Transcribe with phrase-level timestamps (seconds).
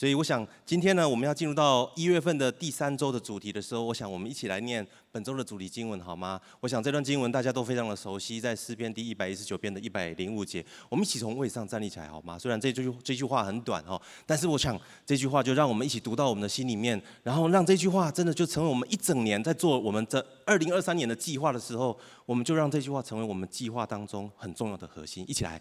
[0.00, 6.40] 所以我想今天呢，我们要进入到一月份的第三周的主题的时候，我想我们一起来念本周的主题经文好吗？
[6.60, 12.38] 我想这段经文大家都非常的熟悉，在诗篇第一百一十九篇的一百零五节，我们一起从位上站立起来好吗？
[12.38, 21.94] 虽然这句这句话很短哈，但是我想这句话就让我们一起读到我们的心里面，然后让这句话真的就成为我们一整年在做我们这二零二三年的计划的时候，
[22.24, 25.60] 我们就让这句话成为我们计划当中很重要的核心，一起来。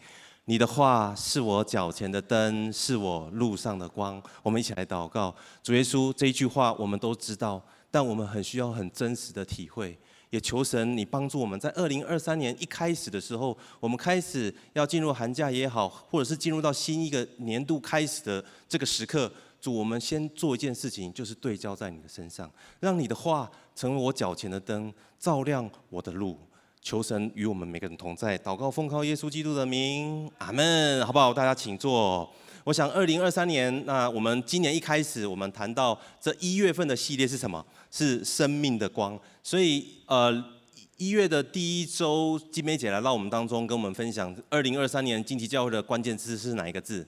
[0.50, 4.20] 你的话是我脚前的灯，是我路上的光。
[4.42, 9.96] 我们一起来祷告，主耶稣，这一句话我们都知道，但我们很需要很真实的体会。
[10.32, 19.32] 也求神你帮助我们在二零二三年一开始的时候，我们开始要进入寒假也好，或者是进入到新一个年度开始的这个时刻，
[19.62, 26.36] 主，我们先做一件事情，就是对焦在你的身上，让你的话成为我脚前的灯，照亮我的路。
[26.82, 31.34] 求神与我们每个人同在，祷告奉靠耶稣基督的名，阿门，好不好？
[31.34, 32.30] 大家请坐。
[32.64, 37.64] 我想二零二三年，那我们今年一开始，我们谈到这一月份的系列是什么？
[37.92, 39.20] 是生命的光。
[39.44, 40.44] 所以，呃，
[40.98, 47.06] 一月的第一周，金梅姐来到我们当中，跟我们分享二零二三年近期教会的关键字是哪一个字？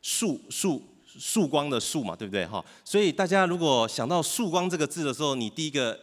[0.00, 2.46] 束束束光的束嘛，对不对？
[2.46, 2.64] 哈。
[2.84, 6.00] 所以大家如果想到束光这个字的时候，你第一个。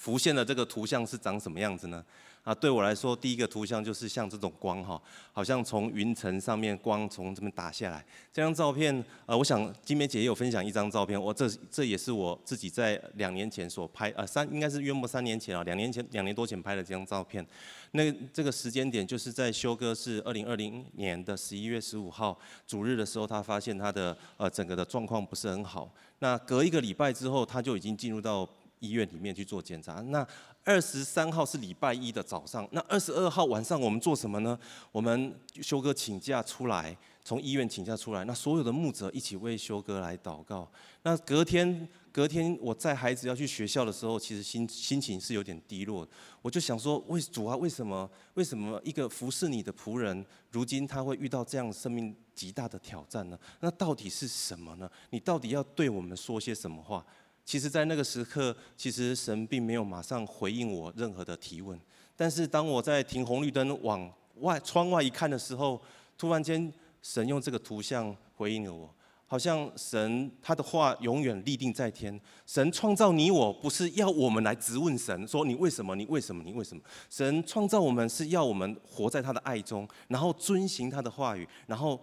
[0.00, 2.02] 浮现的这个图像是长什么样子呢？
[2.42, 4.98] 啊，对我来说，第一个图像就是像这种光哈，
[5.30, 8.02] 好像从云层上面光从这边打下来。
[8.32, 17.46] 这张照片，呃，我想金梅姐也有分享一张照片，我这这也是我自己在两年前所拍，呃，三应该是约莫三年前啊，两年前两年多前拍的这张照片。
[17.90, 25.92] 那这个时间点就是在修哥是二零二零年的十一月十五号主日的时候，他发现他的呃整个的状况不是很好。
[26.20, 28.48] 那隔一个礼拜之后，他就已经进入到。
[28.80, 29.94] 医院里面去做检查。
[30.08, 30.26] 那
[30.64, 34.58] 二十三号是礼拜一的早上，那二十二号晚上我们做什么呢？
[34.92, 40.70] 我们修哥请假出来，从医院请假出来，那所有的牧者一起为修哥来祷告。
[41.02, 46.06] 那隔天，隔天我在孩子要去学校的时候，其实心心情是有点低落。
[46.42, 48.08] 我就想说，为主啊，为什么？
[48.34, 53.38] 为什么一个服侍你的仆人，如今他会遇到这样生命极大的挑战呢？
[53.60, 54.90] 那到底是什么呢？
[55.08, 57.04] 你到底要对我们说些什么话？
[57.50, 61.76] 其实，在那个时刻，其实神并没有马上回应我任何的提问。
[62.14, 65.82] 但是，当我在停红绿灯往外窗外一看的时候，
[66.16, 66.72] 突然间，
[67.02, 68.88] 神用这个图像回应了我，
[69.26, 72.20] 好像神他的话永远立定在天。
[72.46, 75.96] 神创造你我，不是要我们来质问神，说你为什么？
[75.96, 76.44] 你为什么？
[76.44, 76.80] 你为什么？
[77.10, 82.00] 神创造我们是要我们活在他的爱中，然后遵行他的话语，然后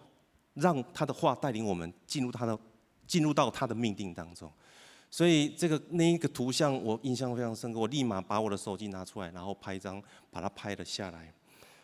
[0.56, 2.60] 让他的话带领我们进入他的
[3.08, 4.52] 进入到他的命定当中。
[5.10, 11.34] 所以这个那一个图像我印象非常深刻，我立马把我的手机拿出来，然后拍一张，把它拍了下来。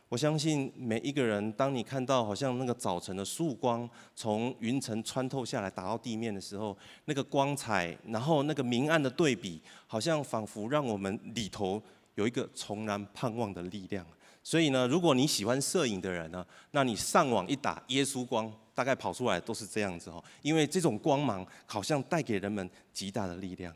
[0.09, 11.81] 我相信每一个人，当你看到好像那个早晨的曙光从云层穿透下来打到地面的时候，那个光彩，然后那个明暗的对比，好像仿佛让我们里头
[12.13, 14.05] 有一个重燃盼望的力量。
[14.43, 20.23] 所以呢，如果你喜欢摄影的人呢，那你上网一打耶稣光，大概跑出来都是这样子哦。
[20.41, 23.73] 因为这种光芒好像带给人们极大的力量。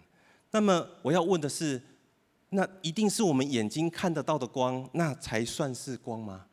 [0.51, 1.81] 那么我要问的是，
[2.49, 6.45] 那一定是我们眼睛看得到的光，那才算是光吗？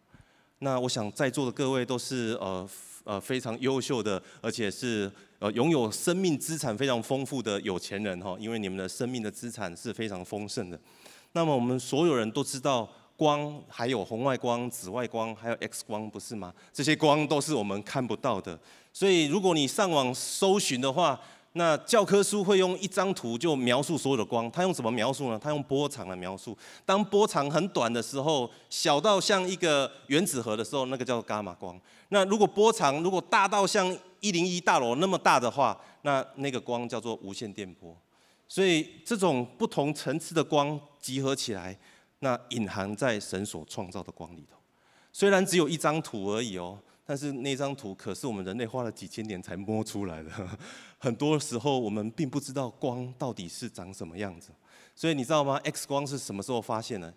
[0.59, 2.69] 那我想在座的各位都是呃
[3.05, 10.79] 呃非常优秀的，而且是呃拥有生命资产非常丰富的有钱人哈，因为你们的生命的资产是非常丰盛的。
[11.33, 12.89] 那么我们所有人都知道。
[13.17, 16.53] 光还有红外光、紫外光，还有 X 光，不是吗？
[16.73, 18.59] 这些光都是我们看不到的。
[18.93, 21.21] 所以，如果你上网搜寻的话，
[21.53, 24.51] 那教科书会用一张图就描述所有的光。
[24.51, 25.39] 它用什么描述呢？
[25.41, 26.59] 它用波长来描述。
[26.85, 31.81] 当波长很短的时候，小到像一个原子核的时候，那个叫伽马光。
[32.09, 37.97] 那如果波长如果大到像一零一大楼那么大的话，那那个光叫做无线电波。
[38.49, 41.79] 所以，这种不同层次的光集合起来。
[42.21, 44.57] 那隐含在神所创造的光里头，
[45.13, 50.31] 虽然只有一张图而已哦，但是那张图可是我们人类花了几千年才摸出来的。
[50.99, 54.51] 很多时候我们并不知道光到底是长什么样子，
[54.95, 57.13] 所以你知道吗？X 光是什么时候发现的？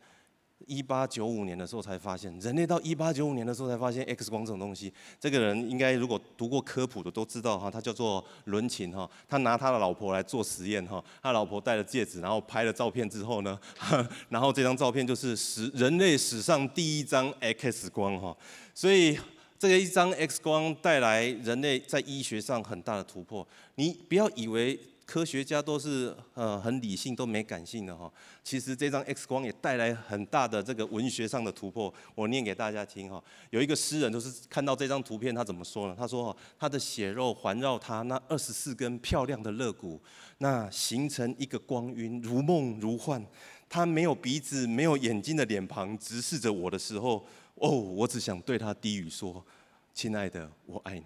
[0.67, 4.93] 一八九五年的时候才发现，人类到一八九五年的时候才发现 X 光这种东西。
[5.19, 13.59] 这个人应该如果读过科普的都知道哈，他叫做伦琴哈，他拿他的老婆来做实验哈，他老婆戴了戒指，然后拍了照片之后呢，
[14.29, 18.35] 然后这张照片就是史人类史上第一张 X 光哈，
[18.73, 19.17] 所以
[19.57, 23.47] 这个一张 X 光带来人类在医学上很大的突破。
[23.75, 28.11] 你不要以为科学家都是呃很理性，都没感性的哈。
[28.43, 31.91] 其实这张 X 光也带来很大的这个文学上的突破。
[32.13, 33.23] 我念给大家听哈。
[33.49, 35.95] 有一个诗人就是看到这张图片，他怎么说呢？
[35.97, 39.99] 他说：他的血肉环绕他那二十四根漂亮的肋骨，
[40.39, 43.25] 那形成一个光晕，如梦如幻。
[43.69, 47.25] 他没有鼻子、没有眼睛的脸庞直视着我的时候。
[47.55, 49.43] 哦，我只想对他低语说
[49.91, 51.05] ：“亲爱的，我爱你。”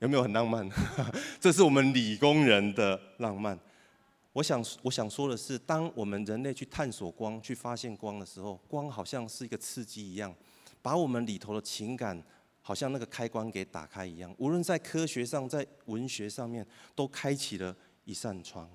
[0.00, 0.68] 有没有很浪漫？
[1.40, 3.58] 这是我们理工人的浪漫。
[4.32, 10.32] 我想，我想说的是，当我们人类去探索光、去发现光的时候，光好像是一个刺激一样，
[10.80, 12.22] 把我们里头的情感，
[12.62, 14.32] 好像那个开关给打开一样。
[14.38, 16.64] 无论在科学上，在文学上面，
[16.94, 17.74] 都开启了
[18.04, 18.70] 一扇窗。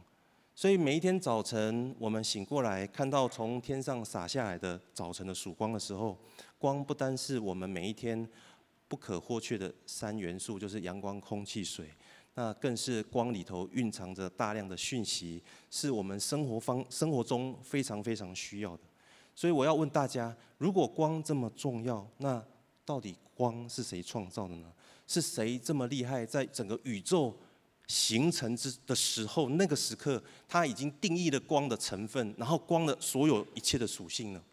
[0.54, 6.20] 所以每一天早晨，我们醒过来，看到从天上洒下来的早晨的曙光的时候。
[6.60, 8.26] 光不单是我们每一天
[8.94, 11.90] 不可或缺的三元素，就是阳光、空气、水，
[12.36, 15.42] 那更是光里头蕴藏着大量的讯息，
[15.72, 18.84] 是我们生活方生活中非常非常需要的。
[19.34, 22.40] 所以我要问大家：如果光这么重要，那
[22.86, 24.72] 到底光是谁创造的呢？
[25.08, 27.36] 是谁这么厉害，在整个宇宙
[27.88, 34.44] 形成之的时候，那个时刻他已经定义了光的成分，然后光的所有一切的属性呢？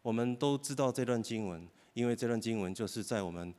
[0.00, 3.54] 我们都知道这段经文，因为这段经文就是在我们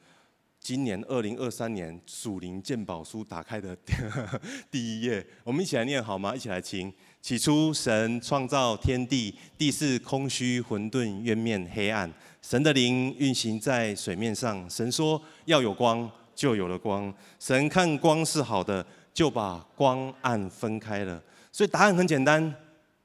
[0.59, 3.75] 今年二零二三年属灵鉴宝书打开的
[4.69, 5.25] 第一页。
[5.43, 6.35] 我们一起来念好吗？
[6.35, 6.93] 一起来听。
[7.19, 12.13] 起初，神创造天地，地是空虚混沌，渊面黑暗。
[12.43, 14.69] 神的灵运行在水面上。
[14.69, 17.11] 神说要有光，就有了光。
[17.39, 18.85] 神看光是好的，
[19.15, 21.19] 就把光暗分开了。
[21.51, 22.53] 所以答案很简单：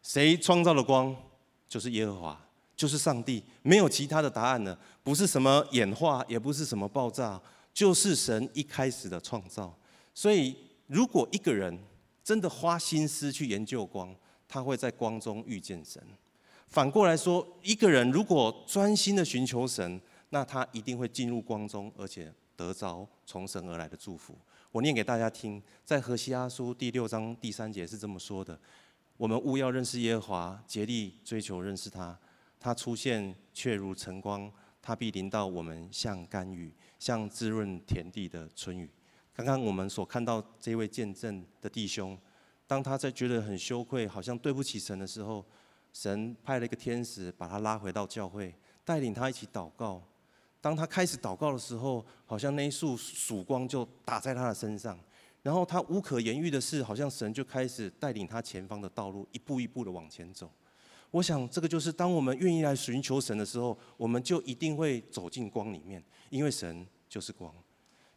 [0.03, 1.17] 谁创造了光？
[1.71, 2.42] 就是耶和华。
[2.83, 4.77] 就是上帝，没有其他的答案了。
[5.05, 7.41] 不是什么演化，也不是什么爆炸，
[7.73, 9.73] 就是神一开始的创造。
[10.13, 10.57] 所以，
[10.89, 11.79] 如果一个人
[12.25, 14.13] 真的花心思去研究光，
[14.49, 16.03] 他会在光中遇见神。
[16.67, 20.01] 反过来说，一个人如果专心的寻求神，
[20.31, 24.37] 那他一定会进入光中，而且得着从神而来的祝福。
[24.73, 28.59] 我念给大家听，在何西阿书第六章第三节是这么说的：
[29.17, 32.19] 我们务要认识耶和华，竭力追求认识他。
[32.63, 34.51] 他出现却如晨光，
[34.81, 38.89] 他必临到我们，像甘雨，像滋润田地的春雨。
[39.35, 42.17] 刚刚我们所看到这位见证的弟兄，
[42.69, 45.45] 当他在觉得很羞愧，好像对不起神的时候，
[45.93, 48.55] 神派了一个天使把他拉回到教会，
[48.85, 50.01] 带领他一起祷告。
[50.61, 54.97] 当他开始祷告的时候，好像那一束曙光就打在他的身上，
[55.43, 60.49] 然后他无可言喻的是，好像神就开始带领他前方的道路，一步一步的往前走。
[61.13, 67.53] 我想，这个就是当我们愿意来寻求神的时候，我们就一定会走进光里面，因为神就是光。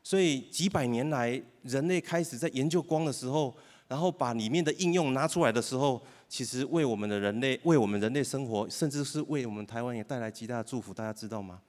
[0.02, 3.54] 所以几百年来，人类开始在研究光的时候，
[3.90, 10.94] 然后把里面的应用拿出来的时候，其实为我们的人类，为我们人类生活，甚至是为我们台湾也带来极大的祝福。
[10.94, 11.62] 大家知道吗？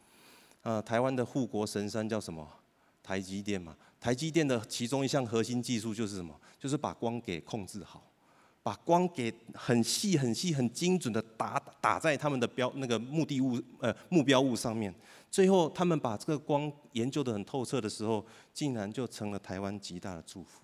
[0.62, 2.49] 呃，台湾的护国神山叫什么？
[3.02, 3.76] 台积电嘛。
[3.99, 6.38] 台积电的其中一项核心技术就是什么？
[6.61, 8.02] 就是把光给控制好。
[8.67, 14.93] 把光给很细、很细、很精准的打打在他们的标那个目的物呃目标物上面，
[15.31, 20.63] 最后他们把这个光研究得很透彻的时候，竟然就成了台湾极大的祝福。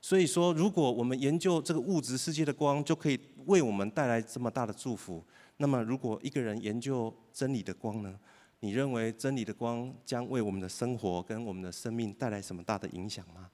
[0.00, 5.20] 所以说，如果我们研究这个物质世界的光，就可以为我们带来这么大的祝福。
[5.56, 8.16] 那么，如果一个人研究真理的光呢？
[8.60, 13.50] 你认为真理的光将为我们的生活跟我们的生命带来什么大的影响吗？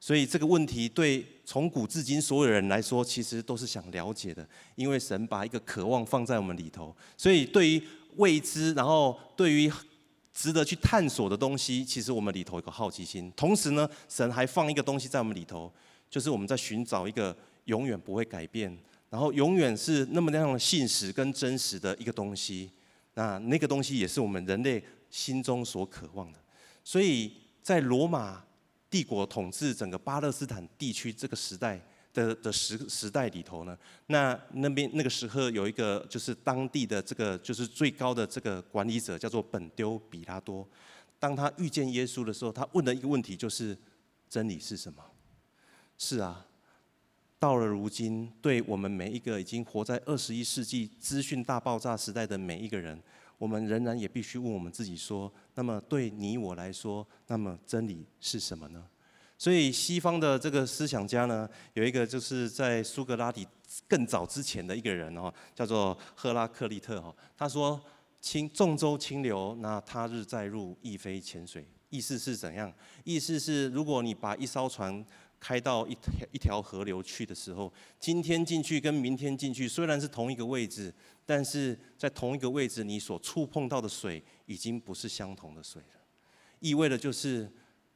[0.00, 6.94] 所以这个问题对从古至今所有人来说，其实都是想了解的，因为神把一个渴望放在我们里头。
[7.16, 7.82] 所以对于
[8.16, 9.70] 未知，然后对于
[10.32, 13.32] 值得去探索的东西，其实我们里头有个好奇心。
[13.34, 15.72] 同时呢，神还放一个东西在我们里头，
[16.08, 18.78] 就是我们在寻找一个永远不会改变，
[19.10, 22.70] 然后永远是那么那样的信实跟真实的一个东西。
[23.14, 26.38] 那那个东西也是我们人类心中所渴望的。
[26.84, 28.44] 所以在罗马。
[28.90, 31.78] 帝国统治整个巴勒斯坦地区这个时代
[32.14, 33.76] 的的时时代里头呢，
[34.06, 40.66] 那那边那个时候有一个就是当地的这个就是最高的这个管理者叫做本丢比拉多。
[41.18, 43.76] 当他遇见耶稣的时候，他问的一个问题就是：
[44.28, 45.04] 真理是什么？
[45.98, 46.46] 是啊，
[47.38, 53.02] 到了如今，对我们每一个已经活在二十一世纪资讯大爆炸时代的每一个人。
[53.38, 58.84] 我们仍然也必须问我们自己说：那么对你我来说，那么真理是什么呢？
[59.38, 63.46] 所以西方的这个思想家呢，有一个就是在苏格拉底
[63.86, 67.14] 更早之前的一个人哦，叫做赫拉克利特哈。
[67.36, 67.80] 他说：
[68.20, 72.72] 轻，众洲清流，那他日再入，亦非浅水；意思是怎样？
[73.04, 75.06] 意思是，如果你把一艘船
[75.40, 80.92] 开到一条一条河流去的时候，今天进去跟明天进去虽然是同一个位置，
[81.24, 86.00] 但是在同一个位置，你所触碰到的水已经不是相同的水了。
[86.60, 87.50] 意味的就是，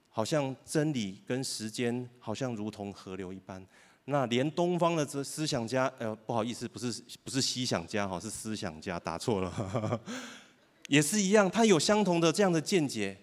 [0.08, 3.66] 好像真理跟时间好像如同河流一般。
[4.04, 10.00] 那连东方的这思想家，呃，不好意思，不是不是西想家哈，是思想家，打错了，
[10.88, 13.16] 也是一样，他有相同的这样的见解，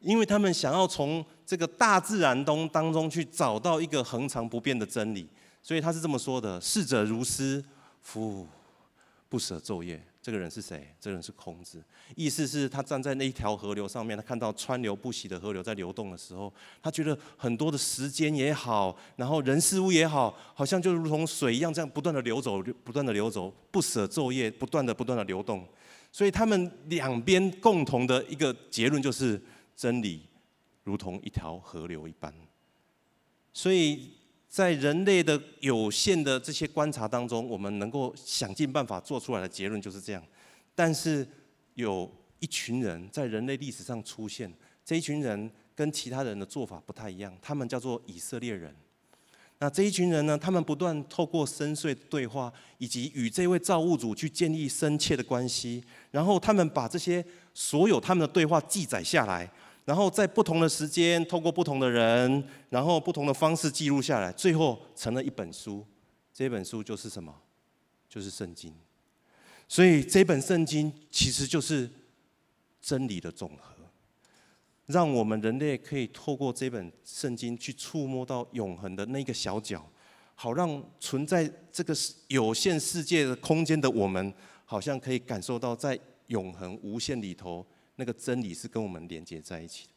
[0.00, 5.28] 因为他们想要从这个大自然中当中去找到一个恒常不变的真理，
[5.62, 7.64] 所以他是这么说的：逝者如斯，
[8.00, 8.46] 夫
[9.28, 10.02] 不舍昼夜。
[10.22, 10.92] 这个人是谁？
[11.00, 11.80] 这个人是孔子。
[12.16, 25.64] 意思是，他站在那一条河流上面，他看到川流不息的河流在流动的时候，他觉得很多的时间也好，然后人事物也好，好像就如同水一样，这样不断的流走，不断的流走，不舍昼夜，不断的不断的流动。
[26.10, 29.40] 所以他们两边共同的一个结论就是，
[29.76, 30.22] 真理
[30.82, 32.34] 如同一条河流一般。
[33.52, 34.14] 所以。
[34.48, 40.22] 在人类的有限的这些观察当中，我们能够想尽办法做出来的结论就是这样。
[40.74, 41.26] 但是
[41.74, 44.50] 有一群人在人类历史上出现，
[44.82, 48.74] 这一群人跟其他人的做法不太一样，他们叫做以色列人。
[49.58, 59.50] 那这一群人呢，他们不断透过深邃的对话，以及与这位造物主去建立深切的关系，然后他们把这些所有他们的对话记载下来。
[59.86, 65.86] 然后在不同的时间，透过不同的人，然后不同的方式记录下来，最后成了一本书。
[66.34, 67.32] 这本书就是什么？
[68.08, 68.74] 就是圣经。
[69.68, 71.88] 所以这本圣经其实就是
[72.80, 73.74] 真理的总和，
[74.86, 79.88] 让我们人类可以透过这本圣经去触摸到永恒的那个小角，
[80.34, 81.94] 好让存在这个
[82.26, 87.64] 有限世界的空间的我们，好像可以感受到在永恒无限里头。
[87.96, 89.90] 那个真理是跟我们连接在一起的，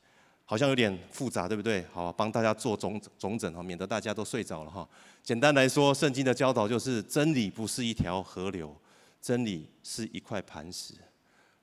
[0.46, 1.86] 好像有点复杂，对不对？
[1.94, 4.88] 好，帮大家做总总整哈，免得大家都睡着了哈。
[5.22, 8.76] 简单来说，圣经的教导就是真理不是一条河流，
[9.22, 10.94] 真理是一块磐石。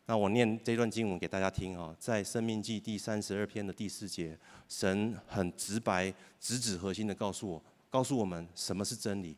[0.08, 4.38] 那我念这段经文给大家听啊，在生命记第三十二篇的第四节，
[4.68, 9.36] 神很直白、直指核心的告诉我，告诉我们什么是真理。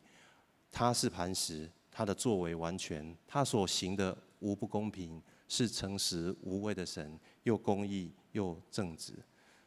[0.71, 5.19] 他是磐石，他的作为完全，他所行的无不公平。
[5.49, 9.13] 是诚实无畏的神，又公义又正直，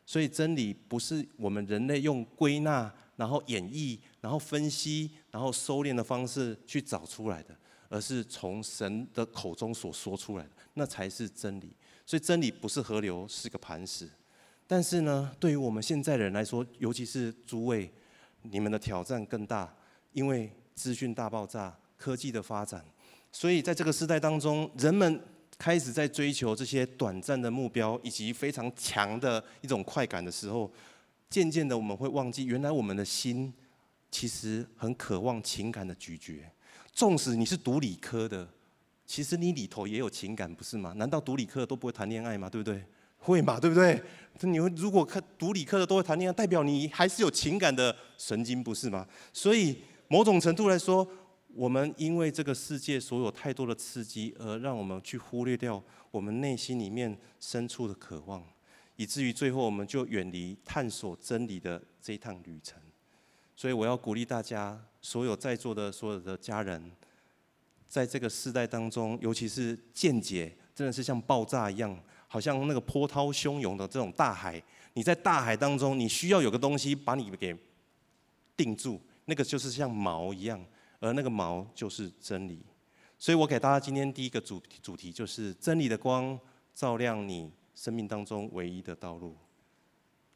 [0.07, 7.57] 所以真理不是我们人类用归纳、然后演绎、然后分析、然后收敛的方式去找出来的，
[7.89, 11.77] 而是从神的口中所说出来的，那才是真理。
[12.07, 14.09] 所以真理不是河流，是个磐石。
[14.69, 17.93] 但是呢，对于我们现在人来说，尤其是诸位，
[18.43, 19.75] 你们的挑战更大，
[20.13, 22.85] 因为资讯大爆炸、科技的发展，
[23.33, 25.21] 所以在这个时代当中，人们。
[25.63, 30.69] 开始在追求这些短暂的目标以及非常强的一种快感的时候，
[31.31, 33.55] 渐渐的我们会忘记，原来我们的心
[34.11, 36.43] 其实很渴望情感的咀嚼。
[36.93, 38.49] 纵使你是读理科的，
[39.07, 40.93] 其实你里头也有情感，不是吗？
[40.97, 42.51] 难道读理科的都不会谈恋爱吗？
[42.51, 42.83] 对不对？
[43.19, 44.03] 会嘛，对不对？
[44.41, 49.07] 你会如果看读理科的都会谈恋爱，代表你还是有情感的神经，不是吗？
[49.33, 49.79] 所以
[50.09, 51.07] 某种程度来说。
[51.55, 58.43] 我们因为这个世界所有太多的刺激，而让我们去忽略掉我们内心里面深处的渴望，
[58.97, 62.81] 以至于最后我们就远离探索真理的这一趟旅程。
[63.55, 66.91] 所以我要鼓励大家，所有在座的所有的家人，
[67.87, 71.97] 在这个世代当中，尤其是见解真的是像爆炸一样，
[72.29, 74.61] 好像那个波涛汹涌的这种大海，
[74.95, 77.55] 你在大海当中，你需要有个东西把你给
[78.57, 80.65] 定住，那个就是像锚一样。
[81.03, 82.61] 而那个毛就是真理，
[83.19, 86.39] 所以我给大家今天第一个主主题就是真理的光
[86.73, 89.37] 照亮你生命当中唯一的道路。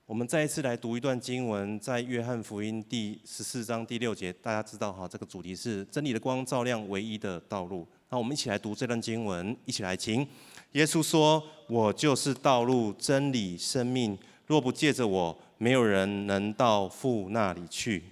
[0.06, 7.86] 我们再一次来读一段经文，在约翰福音第十四章第六节，大家知道哈，这个主题是真理的光照亮唯一的道路。
[8.08, 10.26] 那我们一起来读这段经文，一起来听。
[10.72, 18.02] 耶稣说：“我就是道路、真理、生命，若不借着我，没有人能到父那里去。”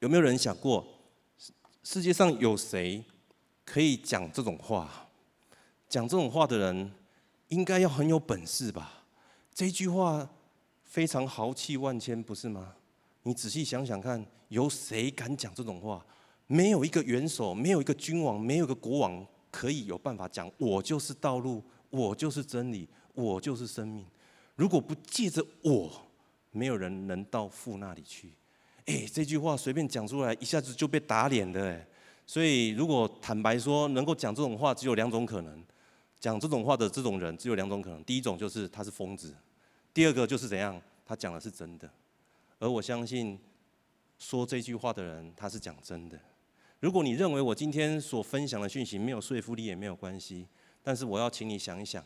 [0.00, 0.86] 有没有人想过，
[1.82, 3.04] 世界上有谁
[3.66, 4.90] 可以讲这种话？
[5.90, 6.90] 讲这种话的人，
[7.48, 9.04] 应该要很有本事吧？
[9.52, 10.26] 这句话
[10.84, 12.76] 非常豪气万千，不是吗？
[13.24, 16.02] 你仔细想想看，有谁敢讲这种话？
[16.46, 24.06] 没有一个元首，没有一个君王，没有一个国王可以有办法讲：我就是道路，我就是真理，我就是生命。
[24.56, 25.92] 如果不借着我，
[26.52, 28.32] 没有人能到父那里去。
[28.90, 31.86] 哎，这句话随便讲出来，一下子就被打脸的哎。
[32.26, 35.64] 所以，如果坦白说，能够讲这种话，只有两种可能：
[36.18, 39.28] 讲这种话的这种人只有两种可能：第一种就是他是疯子；
[39.94, 41.88] 第二个就是怎样，他讲的是真的。
[42.58, 43.38] 而我相信
[44.18, 46.18] 说这句话的人，他是讲真的。
[46.80, 50.48] 如果你认为我今天所分享的讯息没有说服力，也没有关系。
[50.82, 52.04] 但是我要请你想一想，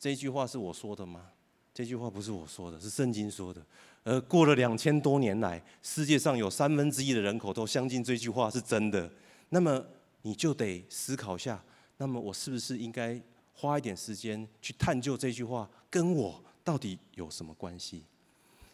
[0.00, 1.30] 这句话是我说的吗？
[1.74, 3.60] 这句话不是我说的，是圣经说的。
[4.04, 9.10] 而过了两千多年来，世界上有三分之一的人口都相信这句话是真的。
[9.48, 9.84] 那么
[10.22, 11.62] 你就得思考下，
[11.96, 13.20] 那么我是不是应该
[13.52, 18.04] 花一点时间去探究这句话跟我到底有什么关系？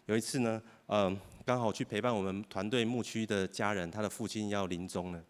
[0.07, 5.25] 有一次呢，嗯，刚好去陪伴我们团队牧区的家人，他的父亲要临终了。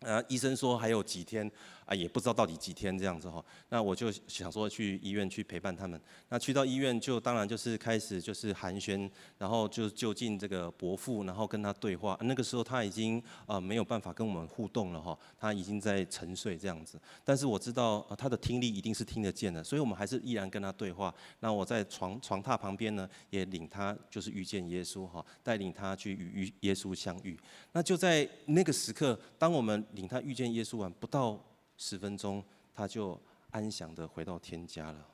[0.00, 1.48] 呃，医生说还有几天，
[1.90, 3.44] 啊，也不知道到底几天这样子哈。
[3.68, 6.00] 那我就想说去医院去陪伴他们。
[6.28, 12.16] 那去到医院就当然就是开始就是寒暄，然后就就近这个伯父，然后跟他对话。
[12.22, 16.96] 那个时候他已经呃没有办法跟我们互动了哈，他已经在沉睡这样子。
[17.24, 21.12] 但是我知道他的听力一定是听得见的，所以我们还是依然跟他对话。
[21.40, 27.36] 那我在床床榻旁边呢，也领他就是遇见耶稣哈，带领他去与耶稣相遇。
[27.72, 31.36] 那就在那个时刻，当我们领他遇见耶稣完不到
[31.80, 32.44] 十分钟，
[32.74, 33.18] 他就
[33.50, 35.06] 安详的回到天家了。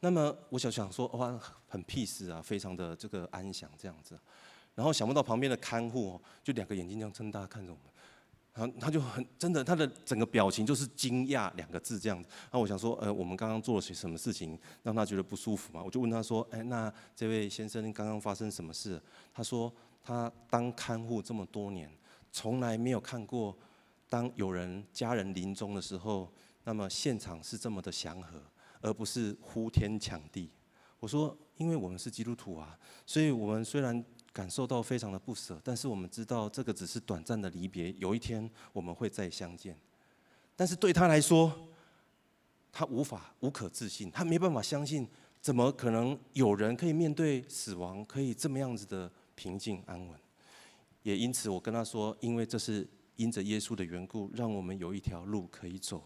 [0.00, 1.38] 那么我想想说，哇，
[1.68, 4.18] 很 peace 啊，非常的这个安详这样子。
[4.74, 7.84] 然后想不到旁边的看护哦，就两个眼睛这样睁大看着我们，
[8.54, 12.30] 然后他就很真的，他的整个表情就是惊讶两个字这样子。
[12.50, 15.82] 那我想说，呃，我们刚刚做了些什么事情让他觉得不舒服嘛？
[15.84, 18.98] 我就问他说，哎，那这位先生刚刚发生什么事？
[19.34, 19.70] 他说
[20.02, 21.90] 他当看护这么多年，
[22.32, 23.54] 从来没有看过。
[24.10, 26.30] 当有人家人临终的时候，
[26.64, 28.42] 那么现场是这么的祥和，
[28.80, 30.50] 而不是呼天抢地。
[30.98, 32.76] 我说，因为我们是基督徒啊，
[33.06, 39.78] 所以我们虽然感受到非常的不舍，但是我们知道这个只是短暂的离别，有一天我们会再相见。
[40.56, 41.68] 但是对他来说，
[42.72, 45.08] 他无法无可置信，他没办法相信，
[45.40, 50.18] 怎么可能有人可以面对死亡，可以这么样子的平静安稳？
[51.04, 52.84] 也因此，我跟他说，因为这是。
[53.20, 56.02] 因着耶稣的缘故，让我们有一条路可以走。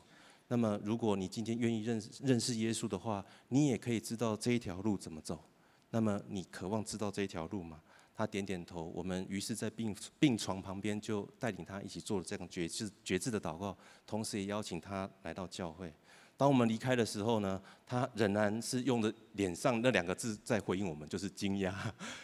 [0.49, 5.43] 那么，如果你今天愿意认识认识耶稣的话，你也可以知道这一条路怎么走。
[5.91, 7.81] 那么，你渴望知道这一条路吗？
[8.17, 8.93] 他点点头。
[8.95, 15.95] 我们于是，在病病床旁边就带领他一起做了这样决志决志的祷告，同时也邀请他来到教会。
[16.37, 21.73] 当我们离开的时候呢，他仍然是用着脸上那两个字在回应我们，就是惊讶，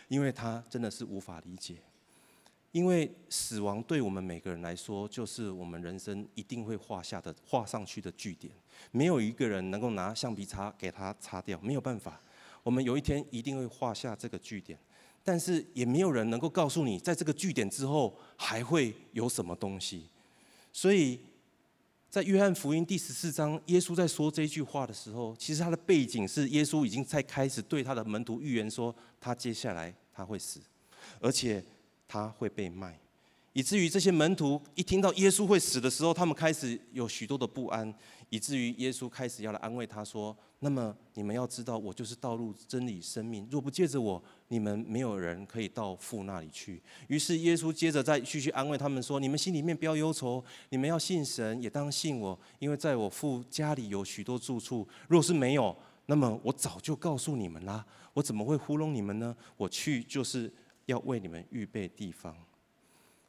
[0.08, 1.76] 因为他真的是无法理解。
[2.72, 8.52] 因为死亡对我们每个人来说，就是我们人生一定会画下的、画上去的句点。
[8.92, 12.20] 没有一个人能够拿橡皮擦给它擦掉，没有办法。
[12.62, 14.78] 我们有一天一定会画下这个句点，
[15.24, 20.08] 但是也没有人能够告诉你，在这个句点之后还会有什么东西。
[20.72, 21.18] 所以
[22.08, 30.60] 在约翰福音第十四章，耶稣在说这句话的时候，其实他的背景是耶稣已经在开始对他的门徒预言说，他接下来他会死，
[31.18, 31.64] 而且。
[32.10, 32.98] 他会被卖，
[33.52, 37.94] 以至于这些门徒一听到耶稣会死的时候，他们开始有许多的不安，
[38.30, 43.46] 以至于耶稣开始要来安慰他说：“那么你们要知道，我就是道路、真理、生命。
[43.48, 54.88] 若不借着我，你们没有人可以到父那里去。”于是耶稣接着再继续安慰他们说：“你们心里面不要忧愁，你们要信神，也当信我，因为在我父家里有许多住处。
[55.06, 57.86] 若是没有，那么我早就告诉你们啦。
[58.14, 59.36] 我怎么会糊弄你们呢？
[59.56, 60.52] 我去就是。”
[60.90, 62.36] 要为你们预备地方。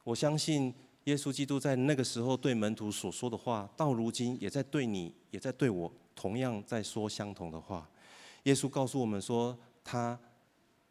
[0.04, 0.74] 我相信
[1.06, 7.88] 耶稣基督在那个时候对门徒所说的话，到如今也在对你，也在对我，同样在说相同的话。
[8.44, 10.20] 耶稣告诉我们说，他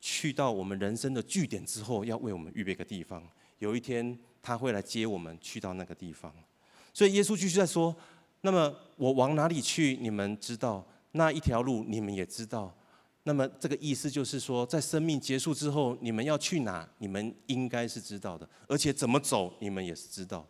[0.01, 3.23] 去到我们人生的据点之后，要为我们预备个地方。
[3.59, 6.33] 有一天他会来接我们去到那个地方。
[6.95, 7.95] 所以耶稣继续在说：
[8.43, 9.99] 那么我往哪里去？
[10.01, 12.73] 你们知道，那一条路你们也知道。
[13.25, 16.89] 那么这个意思就是说，在生命结束之后，你们要去哪？
[16.99, 20.47] 你们应该是知道的，而且怎么走，你们也是知道。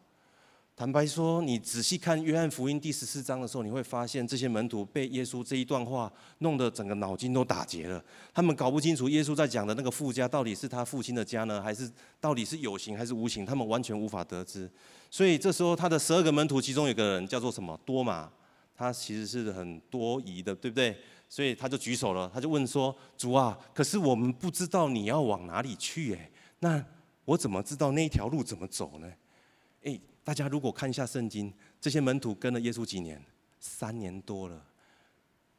[0.77, 8.03] 坦白说，你仔细看约翰福音第十四章的时候，你会发现这些门徒被耶稣这一段话弄得整个脑筋都打结了。
[8.33, 13.45] 他们搞不清楚耶稣在讲的那个父家到底是他父亲的家呢，还是到底是有形还是无形？
[13.45, 14.71] 他们完全无法得知。
[15.11, 17.79] 所以这时候，他的十二个门徒其中有个人叫做什么？
[17.85, 18.31] 多马，
[18.75, 20.97] 他其实是很多疑的，对不对？
[21.31, 26.85] 所以他就举手了，他就问说：“主啊，可是我们不知道你要往哪里去，哎，那
[27.25, 29.09] 我怎么知道那一条路怎么走呢？”
[29.85, 33.25] 哎，大家如果看一下圣经，这些门徒跟了耶稣几年？
[33.61, 34.61] 三年多了。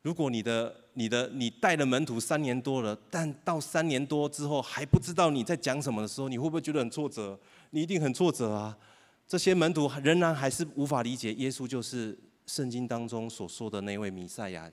[0.02, 7.40] 如果你的、你的、你带了门徒三年多了，但到三年多之后还不知道你在讲什么的时候，你会不会觉得很挫折？
[7.70, 8.78] 你一定很挫折啊！
[9.26, 14.70] 这些门徒仍然还是无法理解耶稣就是圣经当中所说的那位弥赛亚，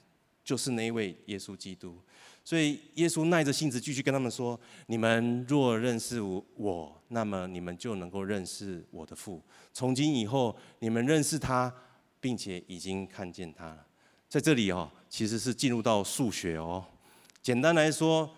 [0.48, 1.94] 就是那位耶稣基督。
[2.42, 4.58] 所以耶稣耐着性子继续跟他们说
[4.88, 9.42] ：“你们若认识我，那么你们就能够认识我的父。
[9.74, 11.70] 从今以后，你们认识他，
[12.18, 13.86] 并且已经看见他了。”
[14.26, 16.82] 在这里哦，其实是进入到数学哦。
[17.42, 18.34] 简单来说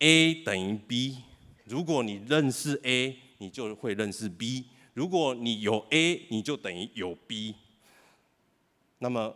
[0.00, 1.16] ，A 等于 B。
[1.64, 4.66] 如果你认识 A，你就会认识 B。
[4.92, 7.54] 如果你有 A，你就等于有 B。
[8.98, 9.34] 那么。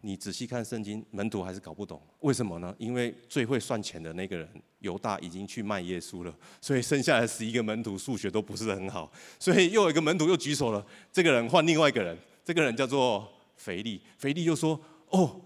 [0.00, 2.74] 你仔细看圣经，门徒还是搞不懂，为什么呢？
[2.78, 14.80] 因为最会算钱的那个人犹大已经去卖耶稣了，所以剩下的十一个门徒数学都不是很好， 所以又有一个门徒又举手了，这个人换另外一个人，这个人叫做腓力，腓力又说
[15.10, 15.40] ：“哦，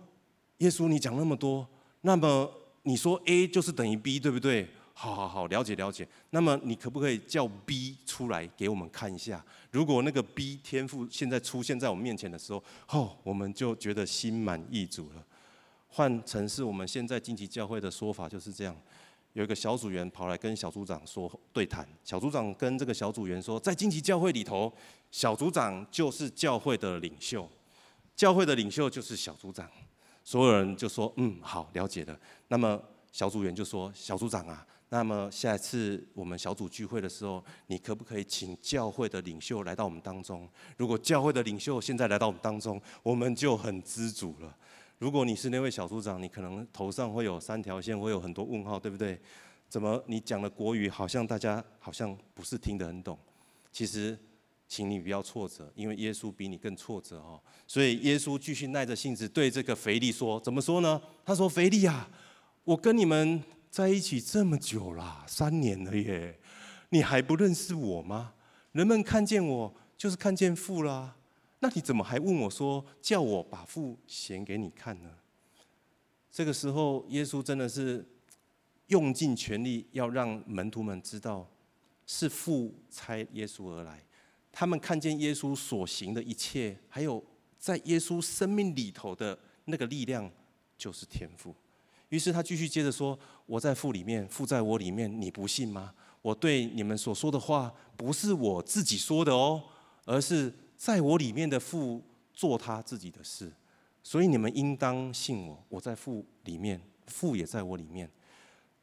[0.58, 1.66] 耶稣你讲那么多，
[2.02, 4.68] 那么你说 A 就是等于 B 对不对？”
[5.02, 6.06] 好好好，了解了解。
[6.30, 9.44] 那么你可不可以叫 B 出来给我们看一下？
[9.72, 15.26] 如果那个 B 天赋现在出现在我们面前的时候，哦，我们就觉得心满意足了。
[15.88, 18.76] 换成是我们现在荆棘教会的说法就是这样：
[19.32, 24.72] 有一个小组员跑来跟小组长说对谈，小组长跟这个小组员说，在荆棘教会里头，
[25.10, 27.50] 小组长就是教会的领袖，
[28.14, 29.68] 教会的领袖就是小组长。
[30.22, 32.16] 所有人就说嗯，好，了解了。
[32.46, 34.64] 那么小组员就说，小组长啊。
[34.92, 40.46] 那么下一次我们小组聚会的时候，你可不可以请教会的领袖来到我们当中？
[40.76, 44.54] 如果教会的领袖现在来到我们当中，我们就很知足了。
[44.98, 49.18] 如果你是那位小组长，你可能头上会有三条线，会有很多问号，对不对？
[49.66, 53.18] 怎么你讲的国语好像大家好像不是听得很懂？
[53.72, 54.18] 其实，
[54.68, 57.40] 请你不要挫折，因为耶稣比你更挫折哦。
[57.66, 62.10] 所以耶稣继续耐着性子对这个腓利说：“怎么说呢？”他说：“腓利啊，
[62.64, 66.38] 我跟你们。”在一起这么久了，三年了耶，
[66.90, 68.34] 你还不认识我吗？
[68.72, 71.16] 人们看见我就是看见父啦，
[71.60, 75.08] 那你怎么还问我说，叫我把父显给你看呢？
[76.30, 78.06] 这个时候，耶稣真的是
[78.88, 81.48] 用尽全力要让门徒们知道，
[82.06, 84.04] 是父差耶稣而来。
[84.52, 87.24] 他们看见耶稣所行的一切，还有
[87.58, 90.30] 在耶稣生命里头的那个力量，
[90.76, 91.54] 就是天赋。
[92.12, 95.94] 于是他继续接着说：“我在父里面，父在我里面，你不信吗？
[96.20, 99.62] 我对你们所说的话，不是我自己说的哦，
[100.04, 102.02] 而是在我里面的父
[102.34, 103.50] 做他自己的事。
[104.02, 105.64] 所以你们应当信我。
[105.70, 108.10] 我在父里面，父也在我里面。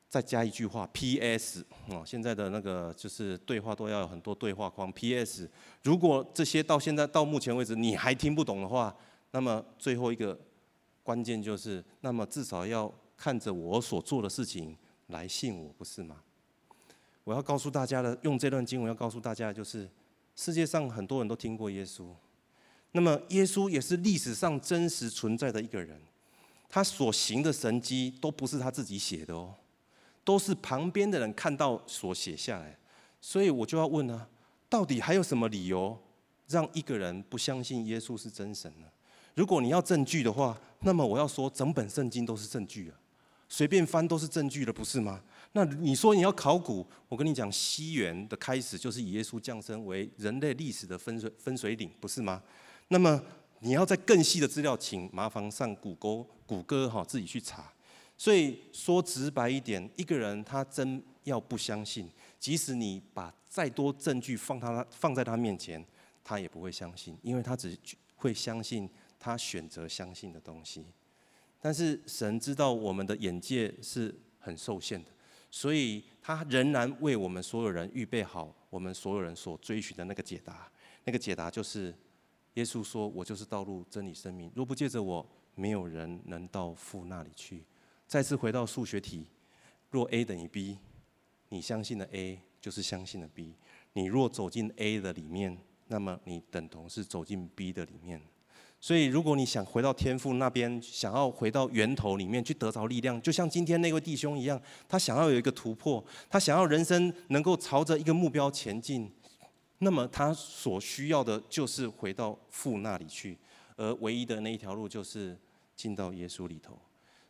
[0.10, 1.64] 再加一句话，P.S.
[1.90, 4.92] 哦，现在的那个就是对话都要有很多对话框。
[4.92, 5.48] P.S.
[5.84, 8.96] 如果这些到现在到目前为止你还听不懂的话，
[9.30, 10.36] 那么最后一个
[11.04, 14.78] 关键就是，那么至少要。”看着我所做的事情
[15.08, 16.16] 来信我，不是吗？
[17.26, 19.90] 我要告诉大家的，用这段经文要告诉大家的就是，
[20.38, 22.06] 世界上很多人都听过耶稣，
[22.94, 26.00] 那么耶稣也是历史上真实存在的一个人，
[26.70, 29.54] 他所行的神迹都不是他自己写的哦，
[30.24, 32.80] 都是旁边的人看到所写下来，
[33.20, 34.26] 所以我就要问呢，
[34.70, 36.00] 到底还有什么理由
[36.48, 38.88] 让一个人不相信耶稣是真神呢？
[39.36, 42.98] 如果你要证据的话，那么我要说，整本圣经都是证据啊。
[43.50, 45.22] 随便翻都是证据了，不是吗？
[45.54, 52.42] 那你说你要考古，我跟你讲，西元的开始就是以耶稣降生为人类历史的分水分水岭，不是吗？
[52.90, 53.20] 那么
[53.62, 57.74] 你要再更细的资料，请麻烦上谷歌，谷歌哈自己去查。
[58.16, 62.08] 所以说直白一点，一个人他真要不相信，
[62.40, 65.84] 即使你把再多证据放他放在他面前，
[66.24, 67.76] 他也不会相信，因为他只
[68.16, 70.86] 会相信他选择相信的东西。
[71.62, 75.12] 但是神知道我们的眼界是很受限的，
[75.52, 80.72] 所以他仍然为我们所有人预备好我们所有人所追寻的那个解答。
[81.06, 81.94] 那个解答就是，
[82.54, 84.52] 耶稣说：“我就是道路、真理、生命。
[84.56, 87.66] 若不借着我，没有人能到父那里去。”
[88.06, 89.28] 再次回到数学题：
[89.90, 90.78] 若 A 等于 B，
[91.50, 93.56] 你相信的 A 就是相信的 B。
[93.94, 98.22] 你若走进 A 的里面，那么你等同是走进 B 的里面。
[98.82, 109.12] 所以，如果你想回到天父那边，想要回到源头里面去得着力量，就像今天那位弟兄一样，他想要有一个突破，他想要人生能够朝着一个目标前进，
[109.80, 113.38] 那么他所需要的就是回到父那里去，
[113.76, 115.38] 而唯一的那一条路就是
[115.76, 116.80] 进到耶稣里头。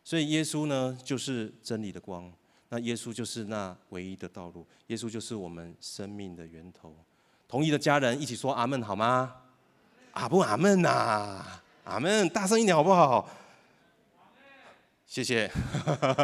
[0.04, 2.32] 所以，耶稣呢，就是真理的光，
[2.68, 6.94] 那耶稣就是那唯一的道路，耶稣就是我们生命的源头。
[7.48, 9.34] 同意的家人一起说阿门，好吗？
[10.12, 11.44] 阿不阿门呐，
[11.84, 13.28] 阿门，大声一点好不好？
[15.06, 15.50] 谢谢。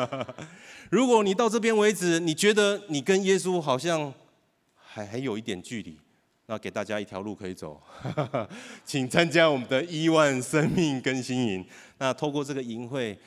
[0.91, 4.13] 如果你到这边为止，你觉得你跟耶稣好像
[4.77, 5.99] 还还有一点距离，
[6.47, 7.83] 那给大家一条路可以走，
[8.87, 11.67] 请参加我们的亿万生命更新营。
[11.99, 13.19] 那透过这个营会，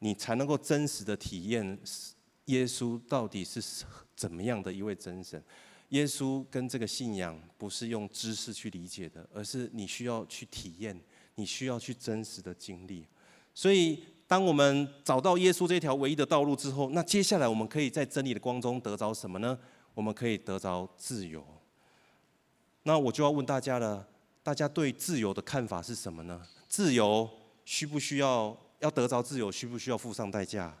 [0.00, 1.78] 你才能够真实的体验
[2.46, 3.62] 耶稣到底是
[4.16, 5.40] 怎么样的一位真神。
[5.90, 10.98] 耶稣跟这个信仰不是用知识去理解的，而是你需要去体验，
[11.36, 13.06] 你需要去真实的经历。
[13.54, 19.58] 所以，当我们找到耶稣这条唯一的道路之后，那接下来我们可以在真理的光中得着什么呢？
[19.94, 21.42] 我们可以得着自由。
[22.82, 24.06] 那我就要问大家了，
[24.42, 26.42] 大家对自由的看法是什么呢？
[26.68, 27.28] 自由
[27.64, 30.76] 需不需要要得着自由，需不需要付上代价？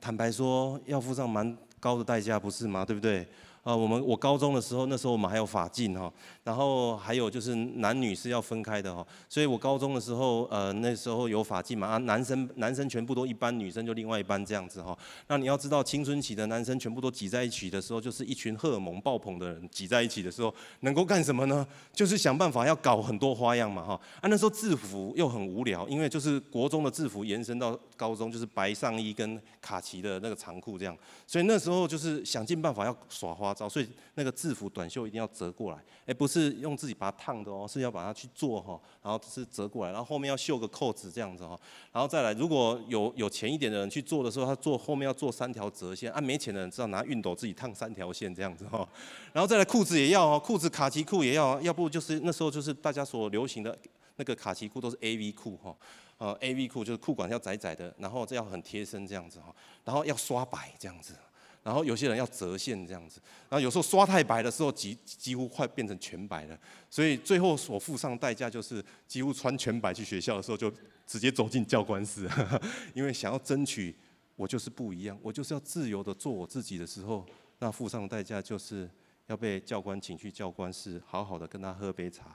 [0.00, 2.84] 坦白说，要付上蛮高的代价，不是吗？
[2.84, 3.26] 对不对？
[3.62, 6.10] 啊，我们我高中的时候，那时候我们还有法禁哈，
[6.44, 14.96] 然后还有就是男女是要分开的哈，所以我高中的时候，呃，那时候有法禁嘛，啊，男生男生全部都一班，女生就另外一班这样子哈。
[15.28, 21.66] 那你要知道，青春期的男生全部都挤在一起的时候，就是一群荷尔蒙爆棚的人挤在一起的时候，能够干什么呢？
[21.92, 24.00] 就是想办法要搞很多花样嘛哈。
[24.22, 33.68] 啊，那时候制服又很无聊，因为就是国中的制服延伸到高中，就是白上衣跟卡其的那个长裤这样，所以那时候就是想尽办法要耍花招。
[33.68, 41.58] 所以那个制服短袖一定要折过来，哎，不是用自己把它烫的哦，是要把它去做哈，然后是折过来，然后后面要绣个扣子这样子哈，
[41.92, 48.88] 然后再来，如果有有钱一点的人去做的时候，他做后面要做三条折线，啊，没钱的人知道拿熨斗自己烫三条线这样子哈，
[49.34, 53.76] 然后再来裤子也要哦，裤子卡其裤也要，要不就是那时候就是大家所流行的
[54.16, 55.74] 那个卡其裤都是 A V 裤哈，
[56.20, 59.54] 呃 A V 裤就是裤管要窄窄的，然后这要很贴身这样子哈，
[59.84, 61.14] 然后要刷白这样子。
[61.62, 70.72] 然后有些人要折线这样子，然后有时候刷太白的时候，几几乎快变成全白了，所以最后所付上代价就是几乎穿全白去学校的时候，就
[71.06, 72.28] 直接走进教官室，
[72.94, 73.94] 因为想要争取
[74.36, 77.26] 我就是不一样，我就是要自由的做我自己的时候，
[77.58, 78.88] 那付上代价就是
[79.26, 82.34] 要被教官请去教官室，好好的跟他喝杯茶。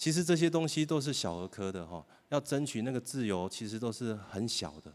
[0.00, 4.90] 其实这些东西都是小儿科的哈，要争取那个自由，其实都是很小的，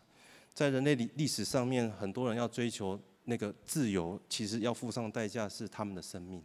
[0.51, 2.99] 在人类历历史上面，很多人要追求。
[3.27, 6.43] 那个自由其实要付上代价是他们的生命。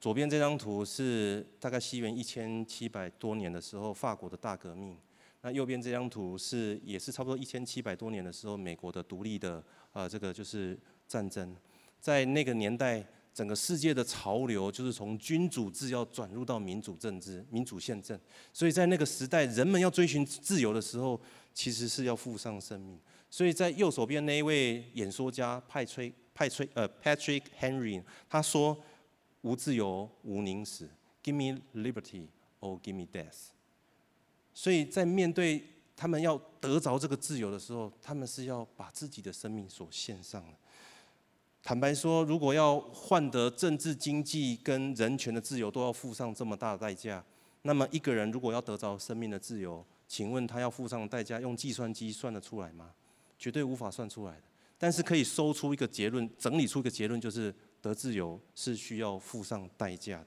[0.00, 4.96] 左边这张图是大概西元一千七百多年的时候法国的大革命，
[5.42, 9.62] 那右边这张图是也是差不多一千七百多年的时候美国的独立的
[9.92, 11.54] 呃这个就是战争。
[12.00, 13.06] 在那个年代，
[13.36, 18.18] 整个世界的潮流就是从君主制要转入到民主政治、民主宪政，
[18.50, 21.20] 所以在那个时代，人们要追寻自由的时候，
[21.52, 22.98] 其实是要付上生命。
[23.28, 28.74] 所以在右手边那一位演说家派崔派崔呃 Patrick Henry，他说
[29.42, 30.88] ：“无自由无宁死
[31.22, 32.28] ，Give me liberty
[32.60, 33.48] or give me death。”
[34.54, 35.62] 所以在面对
[35.94, 40.56] 他们要得着这个自由的时候，他们是要把自己的生命所献上的。
[41.66, 47.20] 坦白说，如果要换得政治、经济跟人权的自由，都要付上这么大的代价，
[47.62, 52.90] 那么一个人如果要得着生命的自由，请问他要付上代价，用计算机算得出来吗？
[53.36, 54.42] 绝对无法算出来的，
[54.78, 57.52] 但是可以收出一个结论，整理出一个结论，就是
[57.82, 60.26] 得自由是需要付上代价的。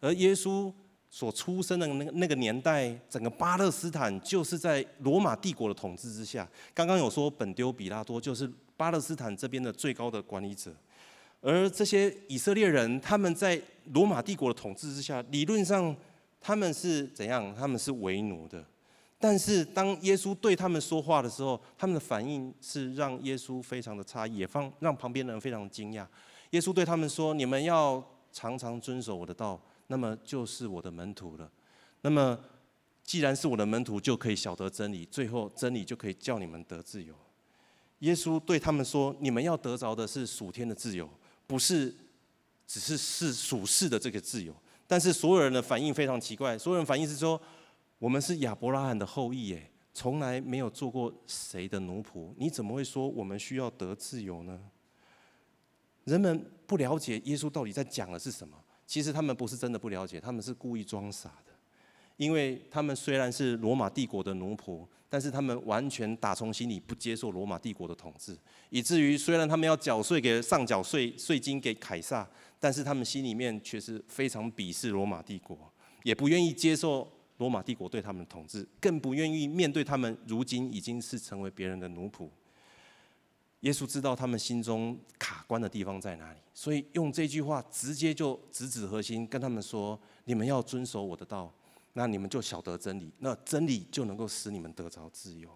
[0.00, 0.72] 而耶稣
[1.10, 6.48] 所出生的那个那个年代，整个巴勒斯坦就是在罗马帝国的统治之下。
[6.72, 10.74] 刚刚有说本丢比拉多就是巴勒斯坦这边的最高的管理者，
[11.40, 13.60] 而这些以色列人他们在
[13.92, 15.94] 罗马帝国的统治之下，理论上
[16.40, 17.54] 他们是怎样？
[17.54, 18.64] 他们是为奴的。
[19.18, 26.06] 但是当耶稣对他们说话的时候，他们的反应是让耶稣非常的诧异，也放让旁边的人非常惊讶。
[26.50, 31.50] 耶稣对他们说：“你们要常常遵守我的道，那么就是我的门徒了。
[32.02, 32.38] 那么
[33.02, 37.14] 既然是我的门徒，就可以晓得真理，最后真理就可以叫你们得自由。”
[38.00, 41.08] 耶稣对他们说：“你们要得着的是属天的自由，
[41.46, 41.94] 不是
[42.66, 44.54] 只是是属世的这个自由。”
[44.86, 47.40] 但是所有人的反应非常奇怪，所有人反应是说。
[48.00, 54.60] 我们是亚伯拉罕的后裔，耶，从来没有做过谁的奴仆，你怎么会说我们需要得自由呢？
[56.02, 58.58] 人们不了解耶稣到底在讲的是什么。
[58.86, 61.52] 其实他们不是真的不了解，他们是故意装傻的。
[62.18, 68.36] 因为他们虽然是罗马帝国的奴仆，但是他们完全打从心里不接受罗马帝国的统治，
[68.68, 75.56] 以至于虽然他们要缴税给上缴税税金给凯撒，但是他们心里面却是非常鄙视罗马帝国，
[76.02, 77.08] 也不愿意接受。
[77.36, 82.28] 罗马帝国对他们的统治，更不愿意面对他们，如今已经是成为别人的奴仆。
[83.60, 91.52] 耶稣知道他们心中卡关的地方在哪里，所以用这句话直接就直指核心，跟他们说：你们要遵守我的道，
[91.94, 95.48] 那你们就晓得真理，那真理就能够使你们得着自由。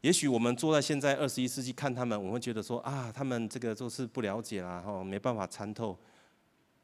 [0.00, 5.96] 也许我们坐在现在二十一世纪看他们，我们会觉得说：啊，他们这个做事不了解啦，哈，没办法参透。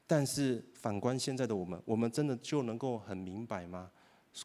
[0.07, 3.90] 但是反观现在的我们，我们真的就能够很明白吗？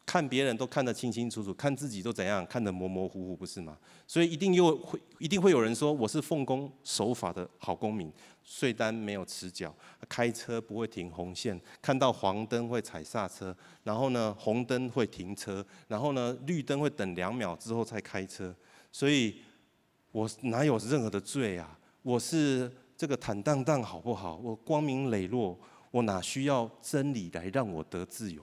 [0.04, 3.78] 看别人都看得清清楚楚，看自己都怎样看得模模糊糊，不是吗？
[4.06, 9.74] 所以一定又会一定会有人说，我是奉公守法的好公民，税单没有迟缴，
[10.08, 18.54] 开车不会停红线，看到黄灯会踩刹车，然后呢红灯会停车，然后呢绿灯会等两秒之后才开车。
[18.90, 19.36] 所以，
[20.12, 21.78] 我哪有任何的罪啊？
[22.02, 24.36] 我是这个坦荡荡好不好？
[24.36, 25.58] 我光明磊落，
[25.90, 28.42] 我哪需要真理来让我得自由？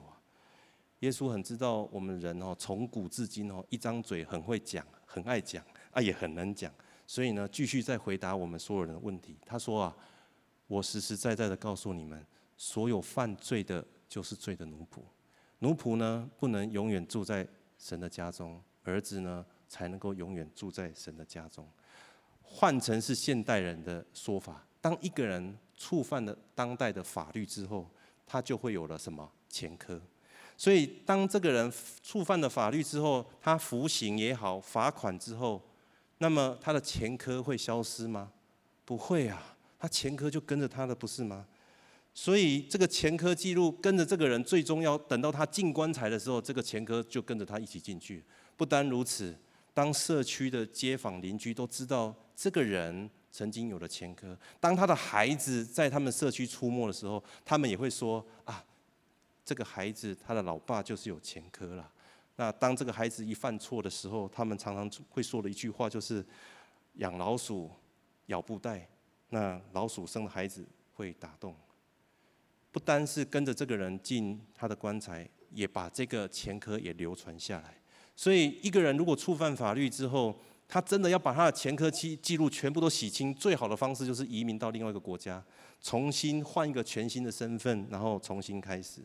[1.02, 6.72] 耶稣很知道我们人哦，从古至今哦，一张嘴很会讲，很爱讲啊，也很能讲。
[7.08, 9.36] 所以呢，继续在回答我们所有人的问题。
[9.44, 9.96] 他说啊，
[10.68, 12.24] 我实实在在的告诉你们，
[12.56, 15.00] 所有犯罪的，就是罪的奴仆。
[15.58, 17.44] 奴仆呢，不能永远住在
[17.78, 21.68] 神的家中，儿子呢，才能够永远住在神的家中。
[22.42, 27.90] 换成是现代人的说法，当一个人触犯了当代的法律之后，
[28.24, 30.00] 他就会有了什么前科。
[30.56, 35.60] 所以，当这个人触犯了法律之后，他服刑也好，罚款之后，
[36.18, 38.30] 那么他的前科会消失吗？
[38.84, 41.44] 不会啊，他前科就跟着他的，不是吗？
[42.14, 48.22] 所以，这个前科记录跟着这个人，最终要等到他进棺材的时候，这个前科就跟着他一起进去。
[48.56, 49.34] 不单如此，
[49.74, 58.64] 当社区的街坊邻居都知道这个人曾经有了前科，当他的孩子在他们社区出没的时候，他们也会说啊。
[59.44, 61.90] 这个孩子他的老爸就是有前科了。
[62.36, 66.24] 那当这个孩子一犯错的时候，他们常常会说的一句话就是：
[66.94, 67.70] 养老鼠
[68.26, 68.88] 咬布袋，
[69.28, 71.54] 那老鼠生的孩子会打洞。
[72.70, 77.76] 不单是跟着这个人进他的棺材，也把这个前科也流传下来。
[78.16, 80.34] 所以一个人如果触犯法律之后，
[80.66, 85.44] 他真的要把他的前科记记录全部都洗清，最好的方式就是移民到另外一个国家，
[85.82, 89.02] 重新换一个全新的身份，然后重新开始。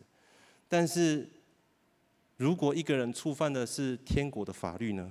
[0.68, 1.28] 但是，
[2.36, 5.10] 如果一个人触犯的是天国的法律呢？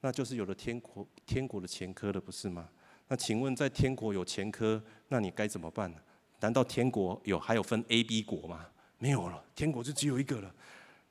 [0.00, 2.68] 那就是有了天国天国的前科了，不是吗？
[3.08, 5.98] 那请问，在天国有前科，那你该怎么办呢？
[6.40, 8.66] 难道天国有还有分 A、B 国吗？
[8.98, 10.54] 没有了，天国就只有一个了。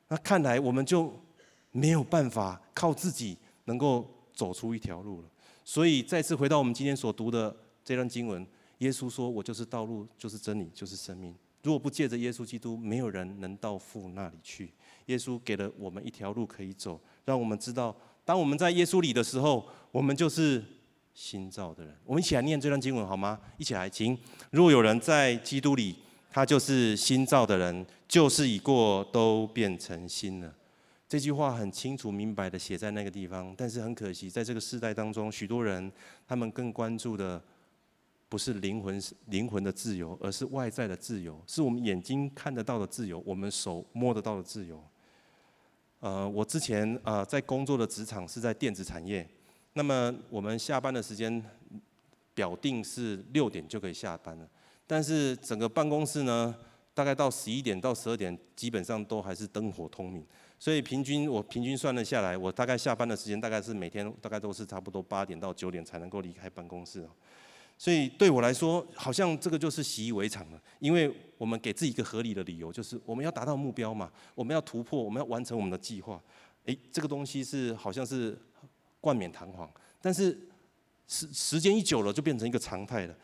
[0.07, 1.13] 那看来我们就
[1.71, 5.29] 没有办法靠自己能够走出一条路了。
[5.63, 8.45] 所以再次回到我们今天所读的这段经文，
[8.77, 11.35] 耶稣说：“我就是道路，就是真理，就是生命。”
[11.65, 14.71] 如果不借着耶稣基督，没有人能到父那里去。
[15.07, 20.63] 耶稣给了我们一条路可以走，让我们知道，当我们在耶稣里的时候，我们就是
[21.15, 21.97] 新造的人。
[22.05, 23.39] 我们一起来念这段经文好吗？
[23.57, 24.15] 一起来，请。
[24.51, 25.95] 如果有人在基督里，
[26.29, 30.53] 他就是新造的人，旧事已过，都变成新了。
[31.09, 35.91] 这句话很清楚明白的写在那个地方，但是很可惜，在这个世代当中，许多人
[36.27, 37.41] 他们更关注的。
[38.27, 44.83] 不是灵魂是灵魂的自由，而是外在的自由，是我们眼睛看得到的自由，我们手摸得到的自由。
[45.99, 49.27] 呃，我之前呃在工作的职场是在电子产业，
[49.73, 51.43] 那么我们下班的时间
[52.33, 54.47] 表定是六点就可以下班了，
[54.85, 56.53] 但是整个办公室呢，
[56.93, 60.25] 大概到十一点到十二点，基本上都还是灯火通明，
[60.59, 67.07] 所以平均我平均算了下来，我大概下班的时间大概是每天大概都是差不多八点到九点才能够离开办公室。
[67.77, 70.61] 所以对我来说，好像这个就是习以为常了。
[70.79, 76.21] 因为我们给自己一个合理的理由，就是我们要达到目标嘛，我们要突破，我们要完成我们的计划。
[76.65, 78.37] 诶，这个东西是好像是
[79.01, 79.69] 冠冕堂皇，
[80.01, 80.37] 但是
[81.07, 83.15] 时时间一久了，就变成一个常态了。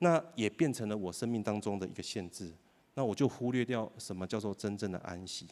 [0.00, 2.52] 那也变成了我生命当中的一个限制。
[2.94, 5.46] 那我就忽略掉什么叫做真正的安息。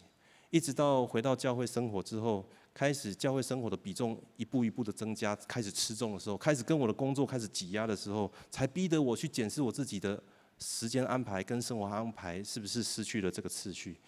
[0.50, 2.44] 一直到回到教会生活之后。
[2.72, 10.22] 开始教会生活的比重一步一步的增加，开始吃重的时候，开始跟我的工作开始挤压的时候，才逼得我去检视我自己的
[10.56, 13.98] 时间安排跟生活安排是不是失去了这个次序，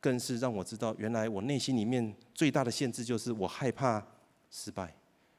[0.00, 4.04] 更是让我知道，原来我内心里面最大的限制就是我害怕
[4.50, 4.92] 失败，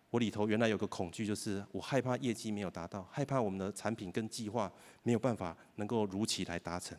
[0.09, 4.71] 我里头原来有个恐惧，就是我害怕业绩没有达到，害怕我们的产品跟计划
[5.03, 6.97] 没有办法能够如期来达成，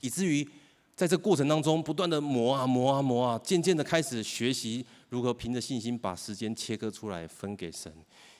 [0.00, 0.48] 以至于。
[1.00, 7.90] 在这过程当中，不断的磨啊磨啊磨啊，渐渐的开始学习如何凭着信心把时间切割出来分给神，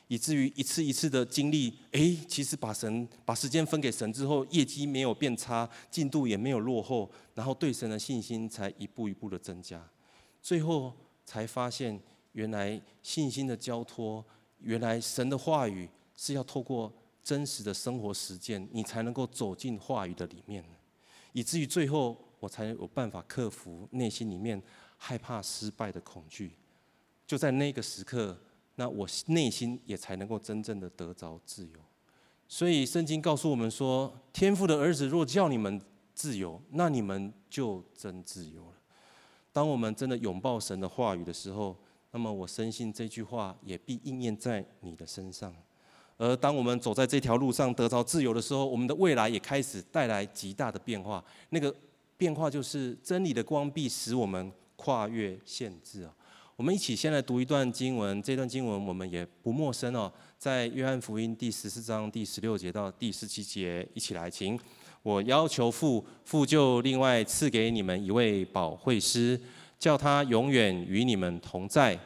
[0.08, 9.82] 以至于一次一次的经历，哎，其实把神把时间分给神之后，业绩没有变差，进度也没有落后，然后对神的信心才一步一步的增加，
[10.42, 10.92] 最后
[11.24, 11.98] 才发现，
[12.32, 14.22] 原来信心的交托，
[14.58, 16.92] 原来神的话语是要透过
[17.24, 20.62] 真实的生活实践，你才能够走进话语的里面，
[21.32, 22.14] 以至于最后。
[22.41, 24.61] 我才有办法克服内心里面
[24.97, 26.53] 害怕失败的恐惧，
[27.26, 28.36] 就在那个时刻，
[28.74, 31.78] 那我内心也才能够真正的得着自由。
[32.49, 35.80] 所以圣经告诉我们说，天父的儿子若叫你们
[36.14, 38.74] 自由，那你们就真自由了。
[39.53, 41.76] 当我们真的拥抱神的话语的时候，
[42.11, 45.55] 那么我深信这句话也必应验在你的身上。
[46.16, 51.24] 而当我们走在这条路上得着自由的时候，我们的未来也开始带来极大的变化。
[51.51, 51.74] 那个
[52.20, 56.14] 变化就是真理的光必使我们跨越限制啊！
[56.54, 64.60] 我们一起先来读一段经文，这段经文我们也不陌生哦，在约翰福音第十四章第十六节到第十七节，一起来，请。
[65.02, 69.40] 我要求父，父就另外赐给你们一位保惠师，
[69.78, 71.98] 叫他永远与你们同在。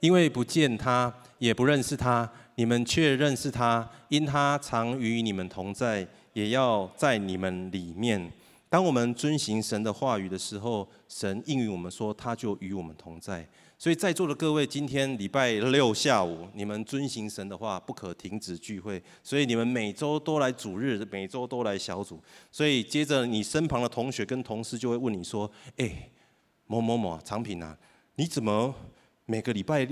[0.00, 8.30] 因为不见他，也不认识他，你们却认识他，因他常与你们同在，也要在你们里面。
[8.68, 13.46] 当我们遵行神的话语的时候，神应允我们说，他就与我们同在。
[13.78, 19.00] 所以在座的各位，今天礼拜六下午，你们遵行神的话，不可停止聚会。
[19.22, 22.20] 所以你们每周都来主日，每周都来小组。
[22.50, 26.10] 所以接着你身旁的同学跟同事就会问你说：“哎，
[26.66, 27.76] 某某某长品啊，
[28.16, 28.74] 你怎么
[29.26, 29.86] 每个礼拜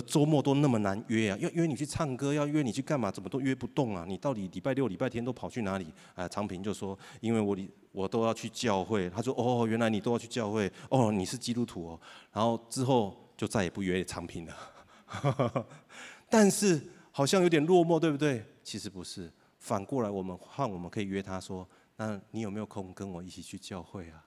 [0.00, 1.38] 的周末都那么难约啊？
[1.40, 3.10] 要约你去唱歌，要约你去干嘛？
[3.10, 4.04] 怎么都约不动啊？
[4.06, 7.56] 你到底礼拜六、礼拜天都跑去哪里？”啊，长平就说：“因为我
[7.92, 10.70] 我都要去教会。”他说：“哦，原来你都要去教会。
[10.90, 12.00] 哦，你是基督徒哦。”
[12.32, 13.16] 然后之后。
[13.36, 15.66] 就再也不约长平了，
[16.30, 16.80] 但是
[17.12, 18.42] 好像有点落寞，对不对？
[18.64, 21.68] 其实不是，反过来我们换我们可以约他说
[21.98, 24.24] ：“那你有没有空跟我一起去教会啊？”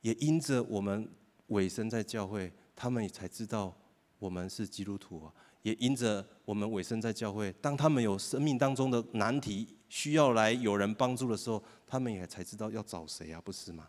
[0.00, 1.06] 也因着我们
[1.48, 3.76] 委身在教会，他们也才知道
[4.18, 5.32] 我们是基督徒啊。
[5.62, 13.88] 也因着我们委身在教会，当他们有生命当中的难题需要来有人帮助的时候，他们也才知道要找谁啊，不是吗？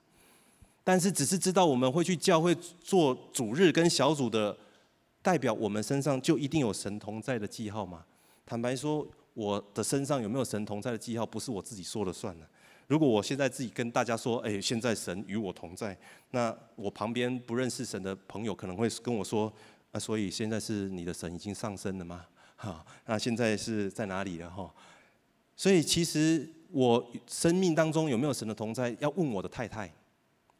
[0.83, 4.57] 但是，只是知道我们会去教会做主日跟小组的，
[5.21, 8.03] 代表我们身上就一定有神同在的记号吗？
[8.45, 12.47] 坦白说，我的身上有没有神同在的记号，不是我自己说了算的。
[12.87, 15.95] 如果我现在自己跟大家说，哎，现在神与我同在，
[16.31, 19.53] 那我旁边不认识神的朋友可能会跟我说，
[19.97, 22.23] 那所以现在是你的神已经上升了吗？
[22.55, 24.47] 哈，那现在是在哪里了？
[24.47, 24.71] 哈，
[25.55, 29.91] 所以其实我生命当中有没有神的同在，要问我的太太。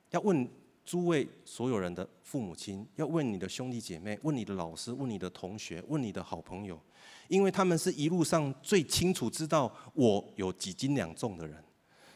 [0.09, 0.49] 要问
[0.83, 6.81] 诸位所有人的父母亲，要问你的兄弟姐妹，问你的老师，问你的同学，问你的好朋友，
[7.27, 11.63] 因为他们是一路上最清楚知道我有几斤两重的人。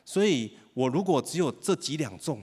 [0.04, 2.42] 所以我如果只有这几两重，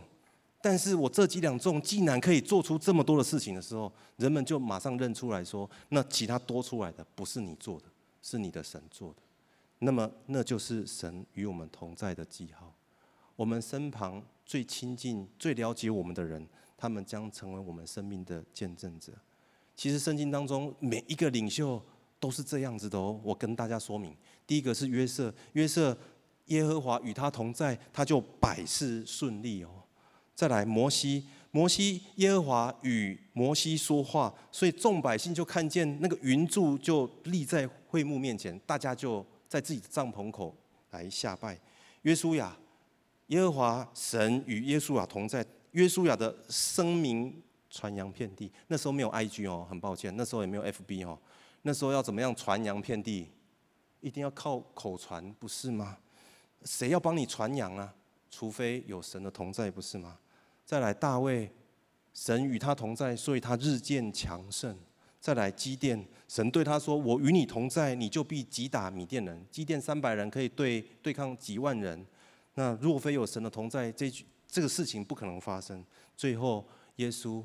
[0.60, 7.86] 但是我这几两重竟然可以做出这么多的事情的时候，人们就马上认出来说，那其他多出来的不是你做的，
[8.22, 9.22] 是你的神做的。
[9.78, 12.74] 那么那就是神与我们同在的记号。
[13.36, 16.44] 我们身旁最亲近、最了解我们的人，
[16.76, 19.12] 他们将成为我们生命的见证者。
[19.76, 21.80] 其实圣经当中每一个领袖
[22.18, 23.20] 都是这样子的哦。
[23.22, 24.12] 我跟大家说明，
[24.44, 25.96] 第一个是约瑟，约瑟
[26.46, 29.70] 耶和华与他同在，他就百事顺利哦。
[30.38, 40.56] 再来摩西，摩西耶和华与摩西说话，所以众百姓就看见那个云柱就立在会幕面前，大家就在自己的帐篷口
[40.92, 41.58] 来下拜。
[42.02, 42.56] 约书亚。
[43.26, 48.48] 耶和华神与约书亚同在，约书亚的声名传扬遍地。
[48.68, 51.18] 那时候没有 IG 哦，很抱歉，那时候也没有 FB 哦。
[51.62, 53.28] 那时候要怎么样传扬遍地？
[54.00, 55.98] 一定要靠口传，不是吗？
[56.64, 57.92] 谁要帮你传扬啊？
[58.30, 60.16] 除非有神的同在，不是吗？
[60.68, 61.50] 再来大卫，
[62.12, 64.76] 神与他同在，所以他日渐强盛。
[65.18, 72.04] 再来基甸，神对他说：“我与你同在，你就必击打米甸人。”基甸三百人可以对对抗几万人。
[72.52, 75.82] 那若非有神的同在，这句这个事情不可能发生。
[76.14, 77.42] 最后，耶稣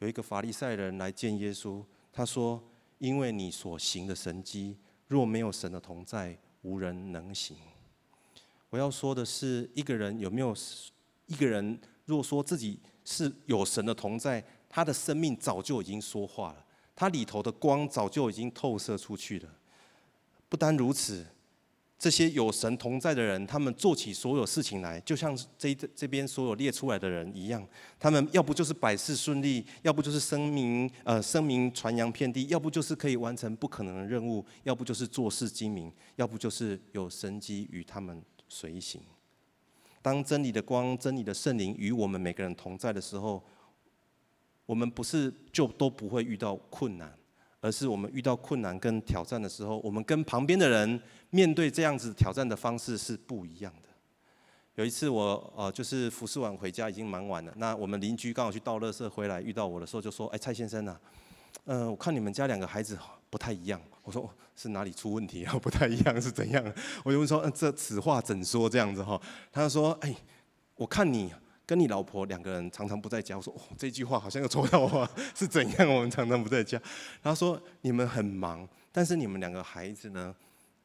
[0.00, 2.62] 有一个法利赛人来见耶稣，他说
[3.00, 7.56] ：“因为你所行的神迹，若没有神的同在，无人能行。”
[8.68, 10.54] 我要说的是，一个人有没有
[11.28, 16.64] 一个人，若说自己是有神的同在，他的生命早就已经说话了，
[16.96, 19.48] 他里头的光早就已经透射出去了。
[20.48, 21.26] 不单如此。
[21.98, 27.66] 这些有神同在的人，他们做起所有事情来，就像这这边所有列出来的人一样。
[27.98, 39.02] 他们要不就是百事顺利，要不就是声名呃声名传扬遍地，要不就是可以完成不可能的任务，要不就是做事精明，要不就是有神迹与他们随行。
[40.08, 43.44] 当真理的光、真理的圣灵与我们每个人同在的时候，
[44.64, 47.12] 我们不是就都不会遇到困难。
[47.60, 53.88] 而是我们遇到困难跟挑战的时候，我们跟旁边的人面对这样子挑战的方式是不一样的。
[54.76, 60.84] 有一次我呃就是服侍完回家已经蛮晚了，那我们邻居刚好去倒垃圾回来遇到我的时候就说：“哎，蔡先生
[61.64, 62.98] 呐，呃，我看你们家两个孩子
[63.30, 63.80] 不太一样。
[64.02, 65.52] 我说是哪里出问题啊？
[65.62, 66.64] 不太一样是怎样？
[67.04, 69.20] 我就问说，嗯，这此话怎说这样子哈？
[69.52, 70.14] 他说，哎，
[70.76, 71.32] 我看你
[71.66, 73.36] 跟你老婆两个人常常不在家。
[73.36, 75.88] 我说，哦，这句话好像又戳到我， 是怎样？
[75.88, 76.80] 我们常常不在家。
[77.22, 80.34] 他说，你们很忙，但是你们两个孩子呢？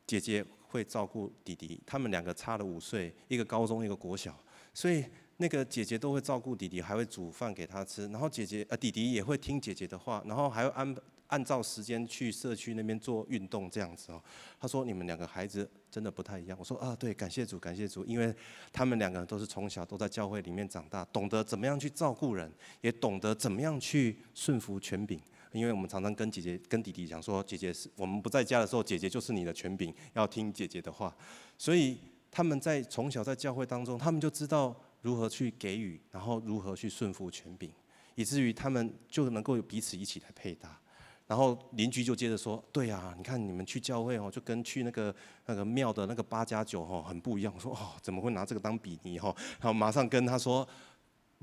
[0.05, 4.37] 姐姐会照顾弟弟，他们两个差了五岁，一个高中，一个国小，
[4.73, 5.05] 所以
[5.37, 8.07] 那个姐姐都会照顾弟弟，还会煮饭给他吃。
[8.07, 10.95] 然后姐姐呃弟弟也会听姐姐的话，然后还会按
[11.27, 14.21] 按照时间去社区那边做运动这样子哦。
[14.59, 16.57] 他说你们两个孩子真的不太一样。
[16.59, 18.33] 我说啊对，感谢主，感谢主，因为
[18.71, 25.19] 他们两个人都是从小都在教会里面长大，懂得怎么样去照顾人，也懂得怎么样去顺服权柄。
[25.51, 31.15] 因为我们常常跟姐姐、跟弟弟讲说，姐姐是我们不在家的时候，姐姐就是你的权柄，要听姐姐的话。
[31.59, 31.99] 所以
[32.31, 37.71] 他们在从小在教会当中，他们就知道如何去给予，然后如何去顺服权柄，
[38.15, 40.79] 以至于他们就能够彼此一起来配搭。
[41.27, 50.67] 然后邻居就接着说：“对啊，你看你们去教会哦，就跟去那个那个庙的那个八加九哦很不一样。”我说：“哦，怎么会拿这个当比拟哈？”然后马上跟他说。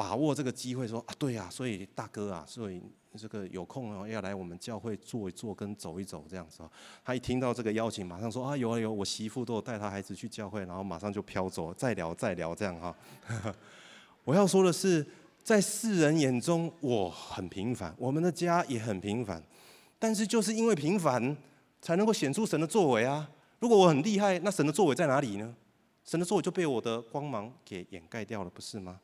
[0.00, 2.80] 把握这个机会说啊，对呀，所以大哥啊，所以
[3.18, 6.70] 这个有空哦，要来我们教会坐一坐，跟走一走这样子哦。
[7.04, 12.96] 他一听到这个邀请，马上说啊，有啊有，我媳妇都有带他孩子去教会，然后马上就飘走，再聊再聊这样哈。
[14.24, 15.06] 我要说的是，
[15.44, 19.42] 在世人眼中我很平凡，我们的家也很平凡，
[19.98, 21.36] 但是就是因为平凡，
[21.82, 23.28] 才能够显出神的作为啊。
[23.58, 25.54] 如果我很厉害，那神的作为在哪里呢？
[26.06, 28.98] 神的作为就被我的光芒给掩盖掉了，不是吗？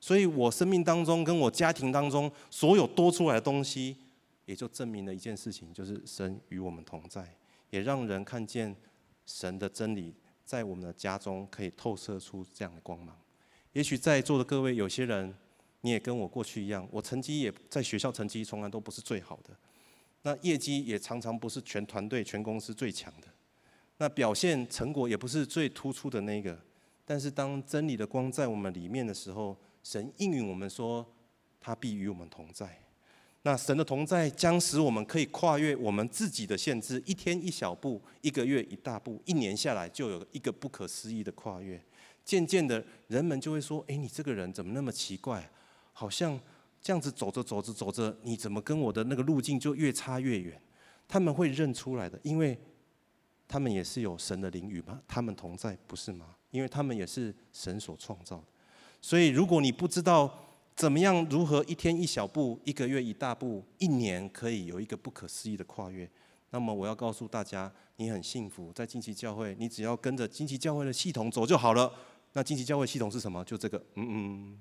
[0.00, 3.96] 所以我生命当中，跟我家庭当中所有多出来的东西，
[4.44, 7.34] 也就证明了一件事情，就是神与我们同在，
[7.70, 8.74] 也让人看见
[9.26, 13.16] 神的真理在我们的家中可以透射出这样的光芒。
[13.72, 15.34] 也许在座的各位，有些人
[15.80, 19.54] 你也跟我过去一样，我成绩也在学校成绩从来都不是最好的，
[20.22, 23.28] 那业绩也常常不是全团队、全公司最强的，
[23.98, 26.58] 那表现成果也不是最突出的那个。
[27.04, 29.56] 但是当真理的光在我们里面的时候，
[29.88, 31.02] 神应允我们说，
[31.58, 32.78] 他必与我们同在。
[33.40, 41.82] 那神的同在将使我们可以跨越我们自己的限制，一天一小步，一个月一大步，一年下来就有一个不可思议的跨越。
[42.22, 45.50] 渐渐的，人们就会说：“诶，你这个人怎么那么奇怪？
[45.94, 46.38] 好像
[46.82, 50.60] 这样子走着走着走着，你怎么跟我的那个路径就越差越远？”
[51.08, 52.58] 他们会认出来的，因为
[53.48, 55.00] 他们也是有神的灵与吗？
[55.08, 56.36] 他们同在，不是吗？
[56.50, 58.44] 因为他们也是神所创造的。
[59.00, 60.30] 所以，如果你不知道
[60.74, 66.08] 怎么样如何一天一小步，一个月一大步，一年可以有一个不可思议的跨越，
[66.50, 71.92] 那么我要告诉大家，你很幸福，在惊奇教会，你只要跟着惊奇教会的系统走就好了。
[72.34, 73.42] 那惊奇教会系统是什么？
[73.44, 74.58] 就这个，嗯嗯。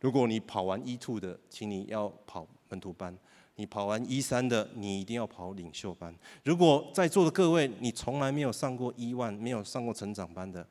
[0.00, 3.14] 如果你跑完 E2 的，请你要跑门徒班；
[3.56, 6.14] 你跑完 E3 的，你一定要跑领袖班。
[6.42, 10.66] 如果在座的各位，你从来没有上过 E1，没有上过成长班的，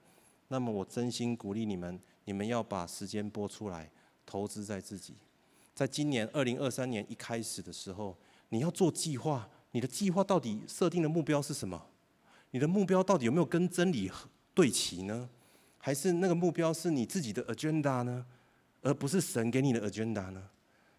[0.50, 2.00] 那么我真心鼓励你们。
[2.26, 3.90] 你们要把时间拨出来，
[4.26, 5.16] 投资在自己。
[5.74, 8.16] 在今年二零二三年一开始的时候，
[8.50, 9.50] 你要做计划。
[9.72, 11.84] 你的计划到底设定的目标是什么？
[12.52, 14.12] 你的目标到底有没有跟真理
[14.54, 15.28] 对齐呢？
[15.80, 18.24] 还是那个目标是你自己的 agenda 呢？
[18.84, 20.48] 而不是神给你的 agenda 呢？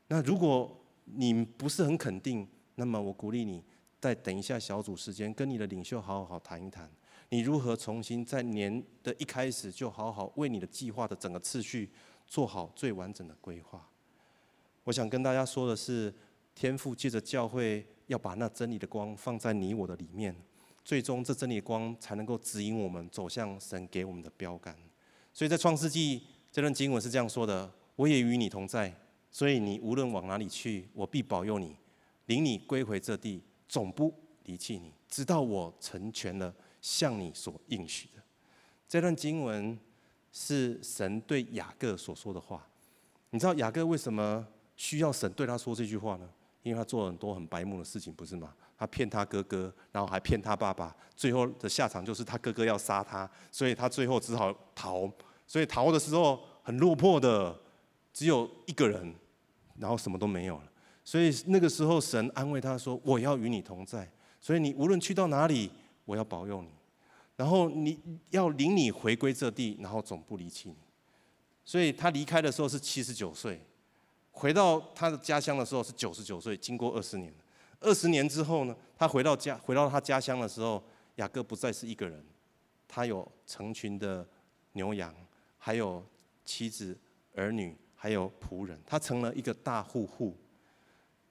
[0.08, 3.62] 那如果你不是很肯定，那么我鼓励你
[4.00, 6.90] 再等一下小组时间，跟你的领袖好好谈一谈。
[7.34, 11.90] 你如何重新在年的一开始就好好为你的计划的整个次序
[12.28, 13.84] 做好最完整的规划？
[14.84, 16.14] 我想跟大家说的是，
[16.54, 20.32] 天父借着教会要把那真理的光放在你我的里面，
[20.84, 24.72] 最终这真理的光才能够指引我们走向神给我们的标杆。
[25.32, 26.22] 所以在创世纪
[26.52, 28.94] 这段经文是这样说的：“我也与你同在，
[29.32, 31.74] 所以你无论往哪里去，我必保佑你，
[32.26, 34.14] 领你归回这地，总不
[34.44, 36.54] 离弃你，直到我成全了。”
[36.84, 38.22] 向你所应许的
[38.86, 39.78] 这段经文
[40.30, 42.62] 是神对雅各所说的话。
[43.30, 46.28] 你知道雅各为什么需要神对他说这句话呢？
[46.62, 48.54] 因为他做了很多很白目的事情，不是吗？
[48.76, 55.10] 他骗他哥哥，然后还骗他爸爸，最后的下场就是他哥哥要杀他，所以他最后只好逃。
[55.46, 57.58] 所以逃的时候很落魄的，
[58.12, 59.14] 只有一个人，
[59.78, 60.70] 然后什么都没有了。
[61.02, 64.06] 所以那个时候神安慰他说：“我要与你同在，
[64.38, 65.70] 所以你无论去到哪里。”
[66.04, 66.68] 我要保佑你，
[67.36, 67.98] 然后你
[68.30, 70.76] 要领你回归这地，然后总不离弃你。
[71.64, 73.60] 所以他离开的时候是七十九岁，
[74.30, 76.56] 回到他的家乡的时候是九十九岁。
[76.56, 77.34] 经过二十年，
[77.80, 80.82] 二十年之后呢，他回到家，回到他家乡的时候，
[81.16, 82.22] 雅各不再是一个人，
[82.86, 84.28] 他有成群的
[84.72, 85.14] 牛羊，
[85.56, 86.04] 还有
[86.44, 86.98] 妻子
[87.34, 90.36] 儿女，还有仆人，他成了一个大户户。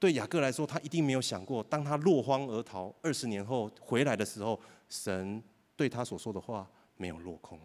[0.03, 5.41] 对雅各来说，他一定没有想过，当他落荒而逃二十年后回来的时候，神
[5.77, 7.57] 对他所说的话没有落空。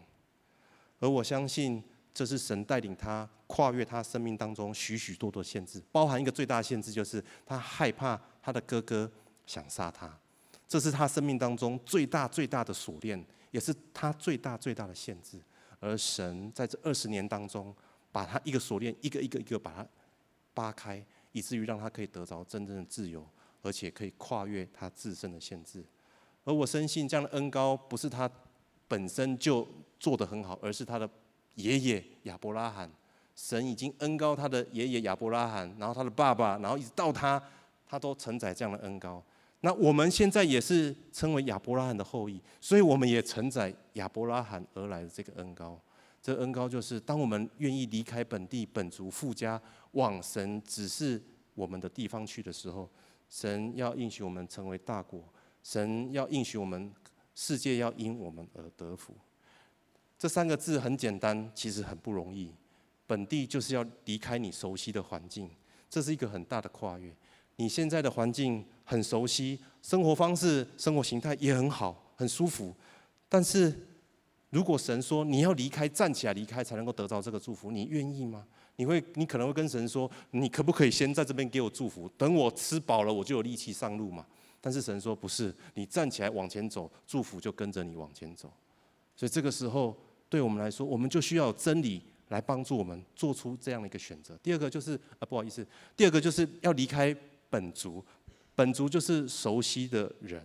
[1.01, 1.83] 而我相信，
[2.13, 9.11] 这是神带领他跨越他生命当中许许多多限制，包含一个最大限制，就是他害怕他的哥哥
[9.45, 10.17] 想杀他。
[10.65, 13.21] 这是他生命当中最大最大的锁链，
[13.51, 15.37] 也是他最大最大的限制。
[15.81, 17.75] 而神在这二十年当中，
[18.13, 19.85] 把他一个锁链一个一个一个把它
[20.53, 21.05] 扒开，
[21.39, 23.25] 以至于让他可以得着真正的自由，
[23.61, 25.81] 而且可以跨越他自身的限制。
[26.43, 28.29] 而我深信这样的恩高不是他
[28.89, 29.65] 本身就
[29.99, 31.09] 做得很好，而是他的
[31.55, 32.91] 爷爷亚伯拉罕，
[33.35, 37.41] 神已经恩高他的爷爷亚伯拉罕，然后他的爸爸，然后一直到他，
[37.87, 39.23] 他都承载这样的恩高。
[39.61, 45.79] 那我们现在也是称为亚伯拉罕的后裔，所以我们也承载亚伯拉罕而来的这个恩高。
[46.21, 49.61] 这恩高就是，当我们愿意离开本地本族父家，
[49.91, 51.21] 往神指示
[51.55, 52.89] 我们的地方去的时候，
[53.29, 55.23] 神要应许我们成为大国，
[55.63, 56.91] 神要应许我们
[57.35, 59.13] 世界要因我们而得福。
[60.17, 62.53] 这三个字很简单，其实很不容易。
[63.07, 65.49] 本地就是要离开你熟悉的环境，
[65.89, 67.15] 这是一个很大的跨越。
[67.55, 72.75] 你现在的环境很熟悉，生活方式、生活形态也很好，很舒服。
[73.27, 73.87] 但是，
[74.49, 78.45] 如果神说你要离开，站起来离开，才能够得到这个祝福，你愿意吗？
[78.77, 82.09] 你会，你可能会跟神说：“你可不可以先在这边给我祝福？
[82.17, 84.25] 等我吃饱了，我就有力气上路嘛。”
[84.61, 88.51] 但是神说：“不是，你站起来往前走，祝福就跟着你往前走。”
[89.15, 89.95] 所以这个时候，
[90.29, 94.37] 对我们来说，我们就需要真理来帮助我们做出这样的一个选择。
[94.41, 97.15] 第二个就是啊，不好意思，第二个就是要离开。
[97.51, 98.05] 本族，
[98.53, 100.39] 本族就是熟悉的人，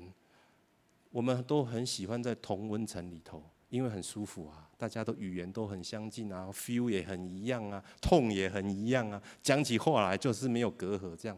[1.10, 3.42] 我们都很喜欢在同温层里头，
[3.74, 11.36] 因为很舒服啊，大家都语言都很相近啊，feel 也很一样啊，痛也很一样啊，讲起话来就是没有隔阂这样。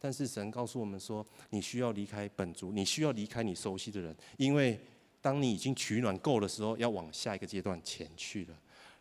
[0.00, 4.80] 但是神告诉我们说，你需要离开本族，你需要离开你熟悉的人，因为
[5.20, 8.54] 当你已经取暖够的时候，要往下一个阶段前去了。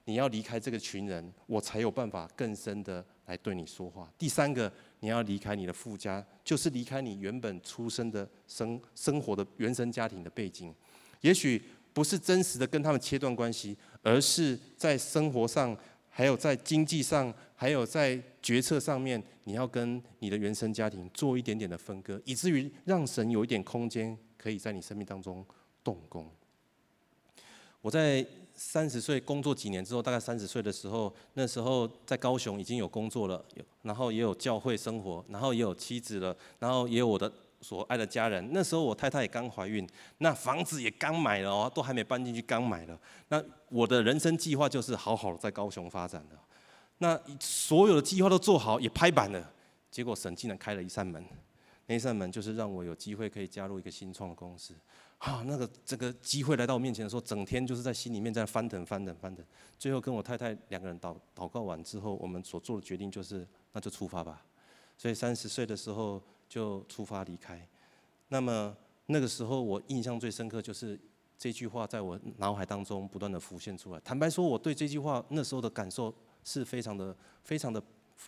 [0.04, 4.12] 你要离开这个群人，我才有办法更深的来对你说话。
[4.18, 4.72] 第三个。
[5.02, 10.74] 你要离开你的父家，就是离开你原本出生的生生活的原生家庭的背景。
[11.22, 11.62] 也许
[11.96, 15.76] 不是真实的跟他们切断关系，而是在生活上，
[16.10, 25.44] 还有在经济上，还有在决策上面，你要跟你的原生家庭做一点点的分割，以至于让神有一点空间，可以在你生命当中
[25.82, 26.30] 动工。
[27.82, 28.26] 我在。
[28.58, 33.44] 三十岁工作几年之后，大概三十岁的时候，那时候在高雄已经有工作了，
[33.82, 37.30] 然后也有教会生活，然后也有妻子了，然后也有我的
[37.66, 38.48] 所爱的家人。
[38.54, 39.88] 那时候我太太也刚怀孕，
[40.20, 43.00] 那房子也刚买了哦，都还没搬进去，刚买了。
[43.30, 46.38] 那我的人生计划就是好好的在高雄发展的。
[47.00, 49.52] 那所有的计划都做好，也拍板了，
[49.90, 51.26] 结果神竟然开了一扇门，
[51.88, 54.76] 那一扇门就是让我有机会可以加入一个新创的公司。
[55.18, 59.44] 啊，那个这个机会来到我面前的时候，整天就是在心里面在翻腾、翻腾、翻腾。
[59.80, 64.46] 最后跟我太太两个人祷祷告完之后，我们所做的决定就是，那就出发吧。
[64.98, 67.68] 所以三十岁的时候就出发离开。
[68.30, 68.76] 那么
[69.08, 71.00] 那个时候我印象最深刻就是
[71.38, 74.00] 这句话在我脑海当中不断的浮现出来。
[74.02, 77.82] 坦白说，我对这句话那时候的感受是非常的、非常的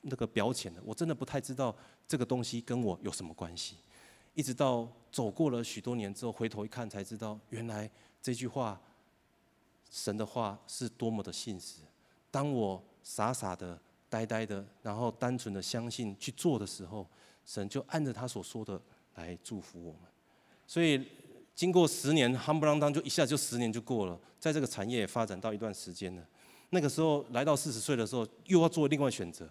[0.04, 0.82] 那个表浅的。
[0.86, 1.76] 我真的不太知道
[2.08, 3.78] 这个东西跟我有什么关系。
[4.34, 7.90] 一直到走过了许多年之后，回头一看才知道，原来
[8.22, 8.80] 这句话，
[9.90, 11.82] 神的话是多么的信实。
[12.30, 17.08] 当我傻傻的、呆呆的，然后单纯的相信去做的时候，
[17.48, 18.80] 神就按着他所说的
[19.16, 20.02] 来祝福我们。
[20.68, 21.04] 所以
[21.56, 26.24] 经过十年，夯不啷当就一下就十年就过了，在这个产业发展到一段时间了。
[26.70, 29.50] 那个时候来到四十岁的时候，又要做另外选择。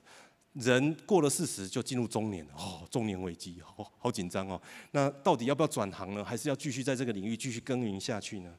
[0.52, 4.58] 人过了四十就进入中年了哦，中年危机，好好紧张哦。
[4.92, 6.24] 那到底要不要转行呢？
[6.24, 8.54] 还是要继续在这个领域继续耕耘下去呢？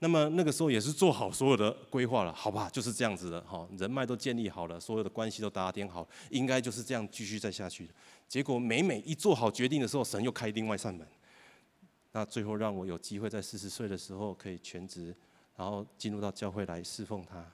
[0.00, 7.88] 那么那个时候也是做好所有的规划了，好吧，就是这样子的哈，人脉都建立好了，所有的关系都打点好，应该就是这样继续再下去。
[8.28, 11.06] 结果每每一做好决定的时候，神又开另外一扇门，
[12.12, 15.14] 那最后让我有机会在四十岁的时候可以全职，
[15.56, 17.44] 然后进入到教会来侍奉他。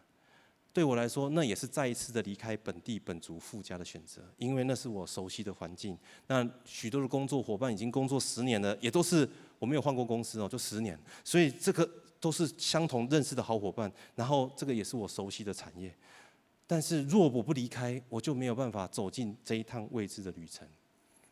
[0.72, 5.96] 对我来说，那也是再一次的离开本地本族富家的选择，因为那是我熟悉的环境。
[6.26, 9.28] 那许多的工作伙伴已经工作十年了，也都是
[9.60, 13.88] 我没有换过公司哦，就十年，所以这个都是相同认识的好伙伴。
[14.16, 15.94] 然后这个也是我熟悉的产业。
[16.66, 20.66] 但是若我不离开，我就没有办法走进这一趟未知的旅程。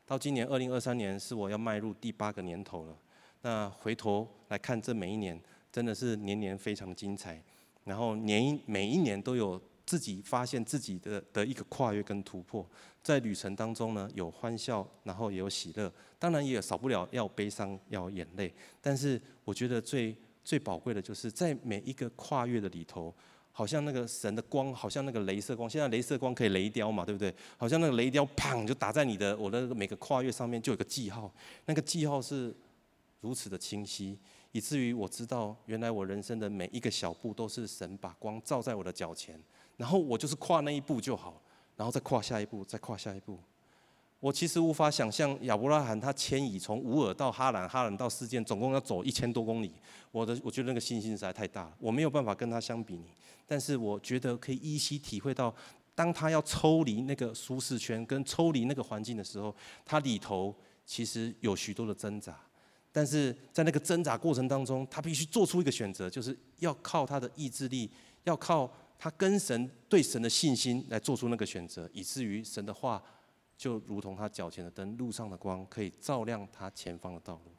[0.04, 2.96] 到今年二零二三年是我要迈入第八个年头了。
[3.40, 5.40] 那回头来看这每一年，
[5.72, 7.42] 真的是年年非常精彩。
[7.84, 12.64] 然后年每一年都有自己发现自己的的一个跨越跟突破，
[13.02, 18.52] 在旅程当中呢，有欢笑，然后也有喜乐，当然也少不了要悲伤，要眼泪。
[18.80, 23.12] 但是我觉得最最宝贵的就是在每一个跨越的里头，
[23.52, 25.68] 好像那个神的光，好像那个雷射光。
[25.68, 27.32] 现在雷射光可以雷雕嘛，对不对？
[27.56, 31.32] 好像那个雷雕砰就打在你的我的每个跨越上面，就有个记号。
[31.66, 32.54] 那个记号是
[33.20, 34.18] 如此的清晰，
[34.52, 39.38] 以至于我知道，原来我人生的每一个小步都是神把光照在我的脚前。
[39.76, 41.40] 然后我就是跨那一步就好，
[41.76, 43.38] 然后再跨下一步，再跨下一步。
[44.22, 49.74] 我其实无法想象亚伯拉罕他迁移从乌尔到哈兰，哈兰到示剑，总共要走一千多公里。
[50.12, 53.06] 我的我觉得那个信心实在太大了，我没有办法跟他相比拟。
[53.48, 55.52] 但是我觉得可以依稀体会到，
[55.92, 59.52] 当他要抽离那个舒适圈跟抽离那个环境的时候，
[59.84, 60.54] 他里头
[60.86, 62.38] 其实有许多的挣扎。
[62.92, 67.90] 但是在那个挣扎过程当中，他必须做出一个选择，就是要靠他的意志力，
[68.22, 68.72] 要靠。
[69.04, 73.02] 他跟神对神的信心来做出那个选择，以至于神的话
[73.62, 77.52] 就如同他脚前的灯，路上的光，可以照亮他前方的道路。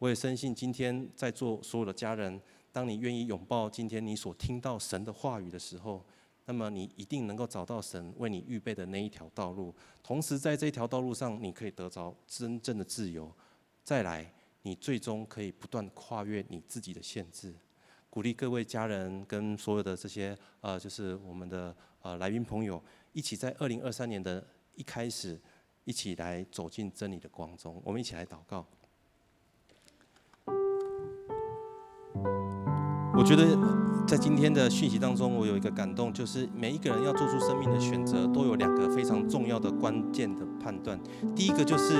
[0.00, 2.40] 我也深信，今天在座所有的家人，
[2.72, 6.04] 当你愿意拥抱今天你所听到神的话语的时候，
[6.46, 9.72] 那么你一定能够找到神为你预备的那一条道路。
[10.02, 13.32] 同时，在这条道路上，你可以得着真正的自由。
[13.84, 14.28] 再来，
[14.62, 17.54] 你最终可以不断跨越你自己的限制。
[18.10, 21.72] 鼓励各位家人跟所有的这些呃，就是我们的
[22.02, 22.82] 呃来宾朋友，
[23.12, 24.44] 一起在二零二三年的
[24.76, 25.40] 一开始，
[25.84, 27.82] 一起来走进真理的光中。
[27.84, 28.64] 我们一起来祷告。
[33.18, 33.58] 我觉得
[34.06, 41.00] 在今天的讯息当中，我有一个感动，就是每一个人要做出生命的选择，都有两个非常重要的关键的判断。
[41.34, 41.94] 第一个就是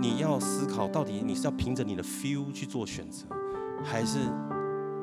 [0.00, 3.26] 你要思考，到底你是要凭着你的 feel 去做选择，
[3.82, 4.18] 还是？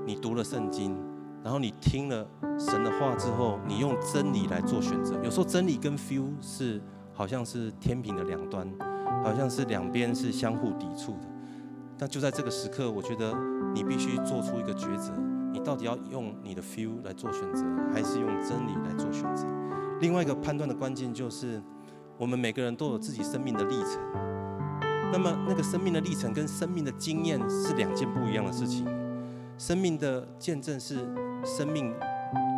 [0.06, 0.98] 你读了圣经，
[1.44, 2.28] 然后你听了
[2.60, 5.16] 神的话之后，你用真理来做选择。
[5.24, 6.82] 有时候真理跟 feel 是
[7.14, 8.68] 好像是天平的两端，
[9.24, 11.28] 好像是两边是相互抵触的。
[11.98, 13.34] 但就在这个时刻，我觉得
[13.74, 15.14] 你必须做出一个抉择：
[15.52, 19.46] 你到底要用你的 feel 来做选择，还是用真理来做选择？
[20.02, 21.62] 另外一个判断的关键就是，
[22.18, 24.00] 我们每个人都有自己生命的历程。
[25.12, 28.86] 那么那个生命的历程跟生命的经验是两件不一样的事情。
[29.58, 31.06] 生命的见证是
[31.50, 31.94] 生命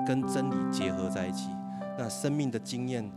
[0.06, 1.50] 跟真理结合在一起，
[1.98, 3.10] 那生命的经验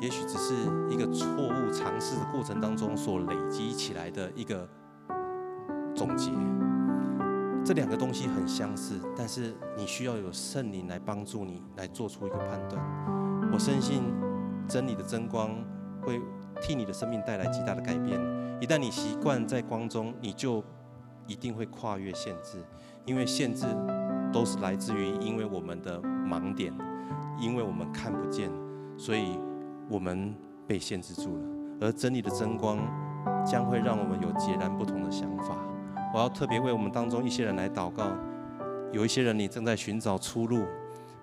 [0.00, 0.52] 也许只是
[0.90, 4.68] 一个错误尝试的过程当中所累积起来的一个
[5.94, 6.30] 总结。
[7.64, 12.80] 这两个东西很相似，但是你需要有圣灵来帮助你来做出一个判断。
[13.52, 14.02] 我深信
[14.68, 15.50] 真理的真光
[16.02, 16.20] 会
[16.60, 18.20] 替你的生命带来极大的改变。
[18.60, 20.62] 一旦你习惯在光中，你就
[21.26, 22.62] 一定会跨越限制。
[23.04, 23.64] 因为限制
[24.32, 26.72] 都是来自于因为我们的盲点，
[27.38, 28.50] 因为我们看不见，
[28.96, 29.38] 所以
[29.88, 30.34] 我们
[30.66, 31.42] 被限制住了。
[31.80, 32.78] 而真理的真光
[33.44, 35.56] 将会让我们有截然不同的想法。
[36.14, 38.10] 我要特别为我们当中一些人来祷告。
[38.92, 40.64] 有一些人你正在寻找出路，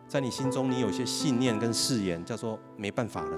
[0.08, 3.38] 在你心中你有些信念跟誓言，叫做没办法了，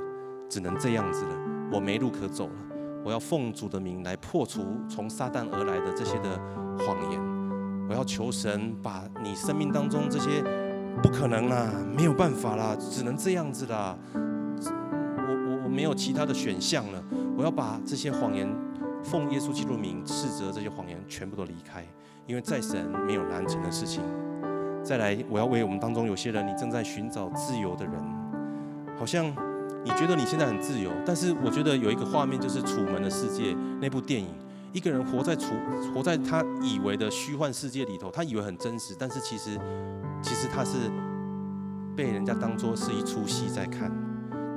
[0.50, 1.36] 只能这样子了，
[1.72, 2.56] 我没路可走了。
[3.06, 6.38] 我要奉主的名来破除从撒旦而来的这些的
[6.80, 7.35] 谎言。
[7.88, 10.44] 我要求神把你生命当中这些
[11.04, 13.96] 不可能啦，没有办法啦，只能这样子啦。
[14.14, 17.04] 我我我没有其他的选项了。
[17.38, 18.50] 我要把这些谎言
[19.04, 21.86] 奉耶稣基督名斥责这些谎言全部都离开，
[22.26, 24.02] 因为在神没有难成的事情。
[24.84, 27.94] 再来，我要为我们当中有些人，你正在寻找自由的人，
[28.98, 29.26] 好像
[29.84, 34.30] 你觉得你现在很自由，但是我觉得有一个画面就是《楚门的世界》那部电影。
[34.76, 35.54] 一个人活在处
[35.94, 39.58] 活在他以为的虚幻世界里头，他以为很真实，但是其实
[40.22, 40.92] 其实他是
[41.96, 43.90] 被人家当做是一出戏在看，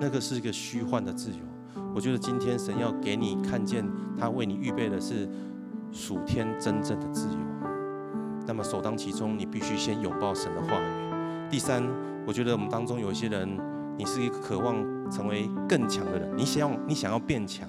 [0.00, 1.38] 那个是一个虚幻的自由。
[1.94, 3.88] 我觉得今天神要给你看见，
[4.18, 5.28] 他为你预备的是
[5.92, 7.38] 属天真正的自由。
[8.44, 11.48] 那么首当其冲，你必须先拥抱神的话语。
[11.48, 11.80] 第三，
[12.26, 13.48] 我觉得我们当中有一些人，
[13.96, 17.68] 你是一个渴望成为更强的人，你想要你想要变强。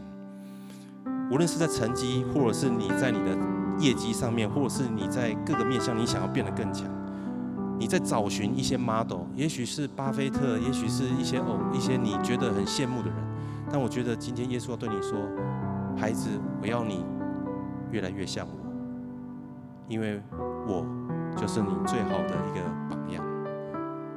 [1.32, 3.38] 无论是在成绩，或者是你在你的
[3.78, 6.88] 业绩上面，或者是你在各个面向，你想要变得更强，
[7.78, 13.16] 你在找寻一些 model，也许是巴菲特，也许是一些偶，一些你觉得很羡慕的人。
[13.72, 15.20] 但我觉得今天耶稣要对你说，
[15.96, 16.30] 孩子，
[16.62, 17.06] 我要你
[17.92, 18.54] 越来越像我，
[19.88, 20.20] 因为
[20.68, 20.84] 我
[21.38, 23.24] 就是你最好的一个榜样，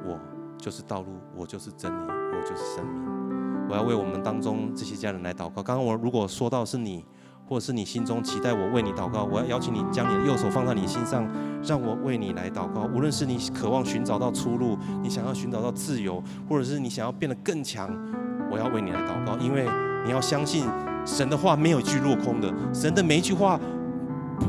[0.03, 0.19] 我
[0.57, 3.22] 就是道路，我就是真理，我就是生命。
[3.69, 5.63] 我要为我们当中这些家人来祷告。
[5.63, 7.05] 刚刚我如果说到是你，
[7.47, 11.27] 或者是你心中期待我为你祷告，我要邀请你将你的右手放在你心上，
[11.63, 12.83] 让我为你来祷告。
[12.93, 17.89] 无论是你渴望寻找到出路，你想要寻找到自由，或者是你想要变得更强，
[18.51, 19.37] 我要为你来祷告。
[19.37, 19.67] 因为
[20.05, 20.65] 你要相信
[21.05, 23.59] 神的话没有一句落空的，神的每一句话
[24.39, 24.45] 不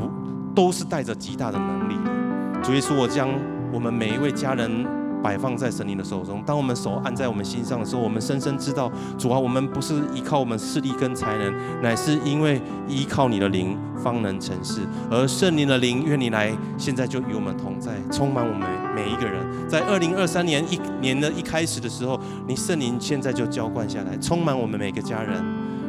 [0.54, 2.62] 都是带着极大的能力的。
[2.62, 3.28] 主耶稣，我将
[3.72, 5.03] 我们每一位家人。
[5.24, 6.42] 摆放在神灵的手中。
[6.44, 14.82] 当我们手按在我们心上的时候，我们深深知道，主啊，我们不是依靠我们势力跟才能，乃是因为依靠你的灵方能成事。
[15.10, 19.42] 而圣灵的灵，愿你来，现在就与我们同在，充满我们每一个人。
[19.66, 25.42] 在二零二三年一年的一开始的时候，你圣灵现在就浇灌下来，充满我们每个家人，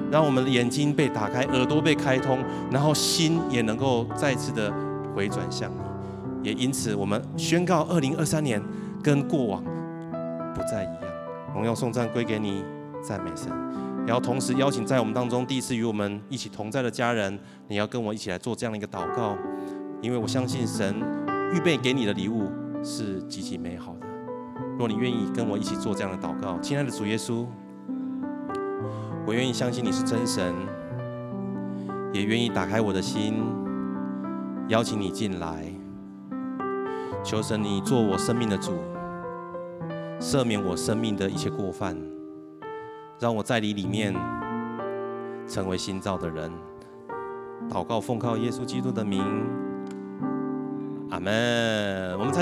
[0.10, 2.40] 让我们的眼睛被打开，耳朵被开通，
[2.72, 4.74] 然后心也能够再次的
[5.14, 6.48] 回转向你。
[6.48, 8.64] 也因此，我们宣告二零二三年。
[9.06, 9.64] 跟过往
[10.56, 11.14] 不再一样，
[11.54, 12.66] 荣耀颂赞归给你，
[13.04, 13.52] 赞美神。
[14.04, 19.38] 然后同时邀请在我们当中第一次与我们一起同在的家人，你要跟我一起来做这样的一个祷告，
[20.02, 20.96] 因为我相信神
[21.54, 22.50] 预备给你的礼物
[22.84, 24.08] 是极其美好的。
[24.80, 27.46] 若你愿意跟我一起做这样的祷告，亲爱的主耶稣，
[29.28, 30.52] 我愿意相信你是真神，
[32.12, 33.44] 也愿意打开我的心，
[34.70, 35.64] 邀请你进来，
[37.24, 38.72] 求神你做我生命的主。
[40.20, 41.96] 赦免我生命的一切过犯，
[43.20, 44.14] 让我在你里面
[45.48, 46.52] 成为新造的人。
[47.70, 49.22] 祷告奉靠耶稣基督的名，
[51.10, 52.18] 阿门。
[52.18, 52.34] 我们才。